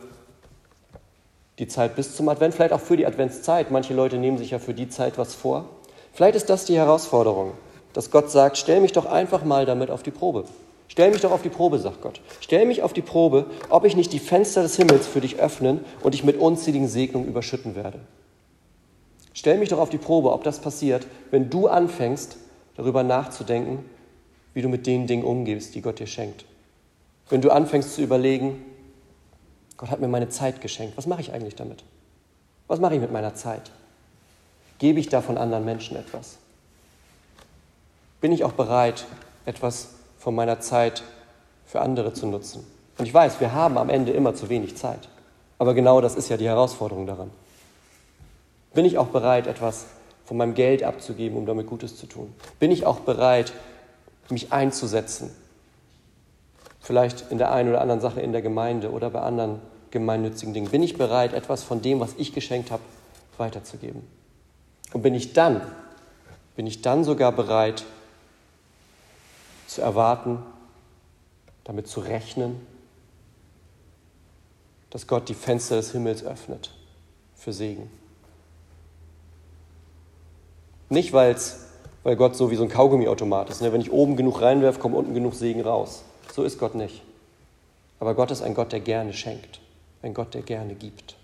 die 1.59 1.69
Zeit 1.69 1.97
bis 1.97 2.17
zum 2.17 2.31
Advent, 2.31 2.55
vielleicht 2.55 2.73
auch 2.73 2.81
für 2.81 2.97
die 2.97 3.05
Adventszeit. 3.05 3.71
Manche 3.71 3.93
Leute 3.93 4.17
nehmen 4.17 4.38
sich 4.38 4.53
ja 4.53 4.59
für 4.59 4.73
die 4.73 4.88
Zeit 4.88 5.19
was 5.19 5.35
vor. 5.35 5.67
Vielleicht 6.14 6.37
ist 6.37 6.49
das 6.49 6.64
die 6.64 6.79
Herausforderung, 6.79 7.53
dass 7.92 8.11
Gott 8.11 8.31
sagt, 8.31 8.59
stell 8.59 8.81
mich 8.81 8.92
doch 8.92 9.07
einfach 9.07 9.44
mal 9.44 9.66
damit 9.66 9.90
auf 9.90 10.03
die 10.03 10.11
Probe. 10.11 10.44
Stell 10.88 11.11
mich 11.11 11.20
doch 11.20 11.31
auf 11.31 11.42
die 11.42 11.48
Probe, 11.48 11.79
sagt 11.79 12.01
Gott. 12.01 12.20
Stell 12.40 12.66
mich 12.66 12.83
auf 12.83 12.92
die 12.92 13.03
Probe, 13.03 13.46
ob 13.68 13.85
ich 13.85 13.94
nicht 13.94 14.12
die 14.12 14.18
Fenster 14.18 14.62
des 14.62 14.77
Himmels 14.77 15.07
für 15.07 15.20
dich 15.20 15.38
öffnen 15.38 15.85
und 16.03 16.14
dich 16.14 16.24
mit 16.24 16.38
unzähligen 16.38 16.88
Segnungen 16.88 17.29
überschütten 17.29 17.77
werde. 17.77 18.01
Stell 19.35 19.59
mich 19.59 19.68
doch 19.68 19.79
auf 19.79 19.90
die 19.90 19.98
Probe, 19.98 20.33
ob 20.33 20.42
das 20.44 20.61
passiert, 20.61 21.07
wenn 21.31 21.51
du 21.51 21.68
anfängst, 21.68 22.38
darüber 22.77 23.03
nachzudenken, 23.03 23.85
wie 24.55 24.62
du 24.62 24.68
mit 24.68 24.87
den 24.87 25.07
Dingen 25.07 25.24
umgehst, 25.24 25.74
die 25.74 25.83
Gott 25.83 26.01
dir 26.01 26.07
schenkt. 26.07 26.44
Wenn 27.29 27.42
du 27.42 27.51
anfängst 27.51 27.94
zu 27.94 28.03
überlegen, 28.03 28.64
Gott 29.77 29.90
hat 29.90 30.01
mir 30.01 30.09
meine 30.09 30.29
Zeit 30.29 30.61
geschenkt, 30.61 30.96
was 30.96 31.07
mache 31.07 31.20
ich 31.20 31.33
eigentlich 31.33 31.55
damit? 31.55 31.85
Was 32.66 32.81
mache 32.81 32.94
ich 32.94 33.01
mit 33.01 33.12
meiner 33.12 33.35
Zeit? 33.35 33.70
Gebe 34.79 34.98
ich 34.98 35.09
da 35.09 35.20
von 35.20 35.38
anderen 35.38 35.64
Menschen 35.64 35.96
etwas? 35.96 36.38
Bin 38.21 38.33
ich 38.33 38.45
auch 38.45 38.53
bereit, 38.53 39.07
etwas 39.47 39.91
von 40.19 40.35
meiner 40.35 40.61
Zeit 40.61 41.03
für 41.67 41.81
andere 41.81 42.13
zu 42.13 42.27
nutzen? 42.27 42.67
Und 42.99 43.07
ich 43.07 43.15
weiß, 43.15 43.41
wir 43.41 43.53
haben 43.53 43.79
am 43.79 43.91
Ende 43.91 44.13
immer 44.13 44.35
zu 44.35 44.49
wenig 44.49 44.77
Zeit. 44.77 45.09
Aber 45.59 45.75
genau 45.75 46.01
das 46.01 46.17
ist 46.17 46.29
ja 46.29 46.37
die 46.37 46.47
Herausforderung 46.47 47.07
daran. 47.07 47.31
Bin 48.75 48.85
ich 48.85 48.99
auch 48.99 49.09
bereit, 49.09 49.47
etwas 49.47 49.87
von 50.25 50.37
meinem 50.37 50.55
Geld 50.55 50.83
abzugeben, 50.83 51.39
um 51.39 51.47
damit 51.47 51.67
Gutes 51.67 51.97
zu 51.97 52.07
tun? 52.07 52.35
Bin 52.59 52.71
ich 52.71 52.87
auch 52.87 53.01
bereit, 53.01 53.53
mich 54.31 54.53
einzusetzen. 54.53 55.31
Vielleicht 56.81 57.31
in 57.31 57.39
der 57.39 57.53
einen 57.53 57.71
oder 57.71 57.81
anderen 57.81 58.01
Sache 58.01 58.21
in 58.21 58.33
der 58.33 58.43
Gemeinde 58.43 58.91
oder 58.91 59.11
bei 59.11 59.21
anderen 59.21 59.61
gemeinnützigen 59.91 60.55
Dingen. 60.55 60.71
Bin 60.71 60.83
ich 60.83 60.99
bereit, 60.99 61.33
etwas 61.33 61.63
von 61.63 61.83
dem, 61.83 62.01
was 62.01 62.15
ich 62.19 62.33
geschenkt 62.33 62.71
habe, 62.71 62.83
weiterzugeben? 63.37 64.03
Und 64.93 65.03
bin 65.03 65.15
ich 65.15 65.33
dann, 65.33 65.61
bin 66.57 66.67
ich 66.67 66.83
dann 66.83 67.05
sogar 67.05 67.33
bereit 67.33 67.85
zu 69.69 69.83
erwarten, 69.83 70.43
damit 71.65 71.87
zu 71.87 72.01
rechnen, 72.01 72.67
dass 74.91 75.07
Gott 75.07 75.29
die 75.29 75.35
Fenster 75.35 75.77
des 75.77 75.93
Himmels 75.93 76.25
öffnet 76.25 76.73
für 77.37 77.53
Segen. 77.53 77.91
Nicht, 80.89 81.13
weil 81.13 81.33
es 81.33 81.69
weil 82.03 82.17
Gott 82.17 82.37
so 82.37 82.51
wie 82.51 82.57
so 82.57 82.63
ein 82.63 82.71
Kaugummiautomat 82.71 83.51
ist. 83.51 83.61
Ne? 83.61 83.73
Wenn 83.73 83.83
ich 83.83 83.93
oben 83.93 84.17
genug 84.17 84.41
reinwerfe, 84.41 84.81
kommt 84.81 84.95
unten 84.95 85.13
genug 85.13 85.35
Segen 85.35 85.61
raus. 85.61 86.05
So 86.33 86.43
ist 86.43 86.59
Gott 86.59 86.75
nicht. 86.75 87.03
Aber 88.01 88.15
Gott 88.15 88.31
ist 88.31 88.41
ein 88.41 88.55
Gott, 88.55 88.73
der 88.73 88.81
gerne 88.81 89.13
schenkt. 89.13 89.61
Ein 90.01 90.15
Gott, 90.15 90.33
der 90.33 90.43
gerne 90.43 90.75
gibt. 90.75 91.17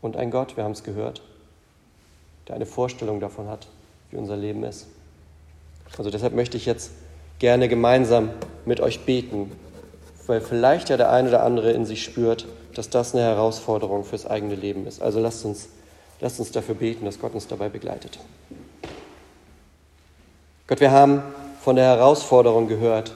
Und 0.00 0.16
ein 0.16 0.30
Gott, 0.30 0.56
wir 0.56 0.62
haben 0.62 0.72
es 0.72 0.84
gehört, 0.84 1.22
der 2.46 2.54
eine 2.54 2.66
Vorstellung 2.66 3.18
davon 3.18 3.48
hat, 3.48 3.66
wie 4.12 4.16
unser 4.16 4.36
Leben 4.36 4.62
ist. 4.62 4.86
Also 5.98 6.10
deshalb 6.10 6.34
möchte 6.34 6.56
ich 6.56 6.66
jetzt 6.66 6.90
gerne 7.38 7.68
gemeinsam 7.68 8.30
mit 8.64 8.80
euch 8.80 9.04
beten, 9.04 9.52
weil 10.26 10.40
vielleicht 10.40 10.88
ja 10.88 10.96
der 10.96 11.10
eine 11.10 11.28
oder 11.28 11.42
andere 11.42 11.72
in 11.72 11.84
sich 11.84 12.02
spürt, 12.02 12.46
dass 12.74 12.90
das 12.90 13.14
eine 13.14 13.24
Herausforderung 13.24 14.04
fürs 14.04 14.26
eigene 14.26 14.54
Leben 14.54 14.86
ist. 14.86 15.00
Also 15.00 15.20
lasst 15.20 15.44
uns, 15.44 15.68
lasst 16.20 16.38
uns 16.40 16.50
dafür 16.50 16.74
beten, 16.74 17.04
dass 17.04 17.18
Gott 17.18 17.34
uns 17.34 17.46
dabei 17.46 17.68
begleitet. 17.68 18.18
Gott, 20.66 20.80
wir 20.80 20.90
haben 20.90 21.22
von 21.62 21.76
der 21.76 21.86
Herausforderung 21.86 22.68
gehört, 22.68 23.14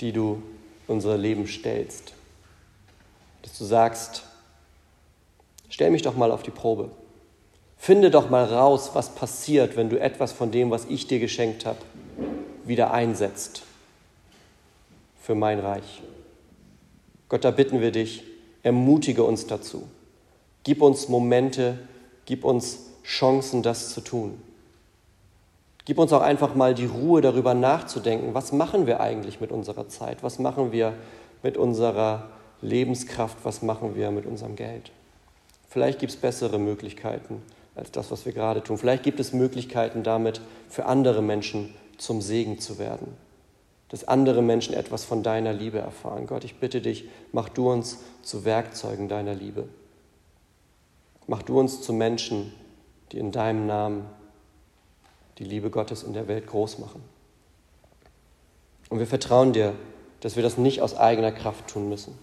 die 0.00 0.12
du 0.12 0.42
unser 0.86 1.18
Leben 1.18 1.46
stellst. 1.46 2.12
Dass 3.42 3.58
du 3.58 3.64
sagst, 3.64 4.22
stell 5.68 5.90
mich 5.90 6.02
doch 6.02 6.16
mal 6.16 6.30
auf 6.30 6.42
die 6.42 6.50
Probe. 6.50 6.90
Finde 7.76 8.10
doch 8.10 8.30
mal 8.30 8.44
raus, 8.44 8.90
was 8.94 9.10
passiert, 9.10 9.76
wenn 9.76 9.90
du 9.90 10.00
etwas 10.00 10.32
von 10.32 10.50
dem, 10.50 10.70
was 10.70 10.86
ich 10.86 11.06
dir 11.06 11.18
geschenkt 11.18 11.66
habe, 11.66 11.78
wieder 12.66 12.92
einsetzt 12.92 13.62
für 15.20 15.34
mein 15.34 15.58
Reich. 15.58 16.02
Gott, 17.28 17.44
da 17.44 17.50
bitten 17.50 17.80
wir 17.80 17.90
dich, 17.90 18.24
ermutige 18.62 19.24
uns 19.24 19.46
dazu. 19.46 19.88
Gib 20.62 20.82
uns 20.82 21.08
Momente, 21.08 21.78
gib 22.24 22.44
uns 22.44 22.80
Chancen, 23.04 23.62
das 23.62 23.92
zu 23.92 24.00
tun. 24.00 24.40
Gib 25.84 25.98
uns 25.98 26.12
auch 26.12 26.22
einfach 26.22 26.56
mal 26.56 26.74
die 26.74 26.86
Ruhe 26.86 27.20
darüber 27.20 27.54
nachzudenken, 27.54 28.34
was 28.34 28.52
machen 28.52 28.86
wir 28.86 28.98
eigentlich 28.98 29.40
mit 29.40 29.52
unserer 29.52 29.88
Zeit, 29.88 30.24
was 30.24 30.40
machen 30.40 30.72
wir 30.72 30.92
mit 31.44 31.56
unserer 31.56 32.28
Lebenskraft, 32.60 33.36
was 33.44 33.62
machen 33.62 33.94
wir 33.94 34.10
mit 34.10 34.26
unserem 34.26 34.56
Geld. 34.56 34.90
Vielleicht 35.68 36.00
gibt 36.00 36.12
es 36.12 36.18
bessere 36.18 36.58
Möglichkeiten 36.58 37.42
als 37.76 37.92
das, 37.92 38.10
was 38.10 38.26
wir 38.26 38.32
gerade 38.32 38.62
tun. 38.62 38.78
Vielleicht 38.78 39.04
gibt 39.04 39.20
es 39.20 39.32
Möglichkeiten 39.32 40.02
damit, 40.02 40.40
für 40.68 40.86
andere 40.86 41.22
Menschen 41.22 41.72
zum 41.98 42.20
Segen 42.20 42.58
zu 42.58 42.78
werden, 42.78 43.16
dass 43.88 44.06
andere 44.08 44.42
Menschen 44.42 44.74
etwas 44.74 45.04
von 45.04 45.22
deiner 45.22 45.52
Liebe 45.52 45.78
erfahren. 45.78 46.26
Gott, 46.26 46.44
ich 46.44 46.58
bitte 46.58 46.80
dich, 46.80 47.08
mach 47.32 47.48
du 47.48 47.70
uns 47.70 47.98
zu 48.22 48.44
Werkzeugen 48.44 49.08
deiner 49.08 49.34
Liebe. 49.34 49.68
Mach 51.26 51.42
du 51.42 51.58
uns 51.58 51.82
zu 51.82 51.92
Menschen, 51.92 52.52
die 53.12 53.18
in 53.18 53.32
deinem 53.32 53.66
Namen 53.66 54.06
die 55.38 55.44
Liebe 55.44 55.70
Gottes 55.70 56.02
in 56.02 56.12
der 56.12 56.28
Welt 56.28 56.46
groß 56.46 56.78
machen. 56.78 57.02
Und 58.88 58.98
wir 58.98 59.06
vertrauen 59.06 59.52
dir, 59.52 59.74
dass 60.20 60.36
wir 60.36 60.42
das 60.42 60.56
nicht 60.56 60.80
aus 60.80 60.96
eigener 60.96 61.32
Kraft 61.32 61.68
tun 61.68 61.88
müssen, 61.88 62.16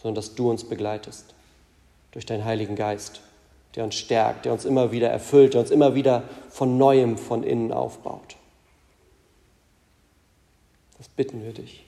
sondern 0.00 0.14
dass 0.14 0.34
du 0.34 0.50
uns 0.50 0.64
begleitest 0.64 1.34
durch 2.12 2.26
deinen 2.26 2.44
Heiligen 2.44 2.76
Geist, 2.76 3.20
der 3.74 3.84
uns 3.84 3.94
stärkt, 3.94 4.44
der 4.44 4.52
uns 4.52 4.64
immer 4.64 4.92
wieder 4.92 5.08
erfüllt, 5.10 5.54
der 5.54 5.60
uns 5.60 5.70
immer 5.70 5.94
wieder 5.94 6.24
von 6.48 6.78
neuem 6.78 7.18
von 7.18 7.42
innen 7.42 7.72
aufbaut. 7.72 8.36
Das 11.00 11.08
bitten 11.08 11.42
wir 11.42 11.54
dich 11.54 11.86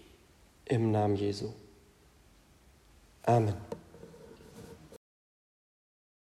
im 0.64 0.90
Namen 0.90 1.16
Jesu. 1.16 1.51
Amen. 3.25 3.55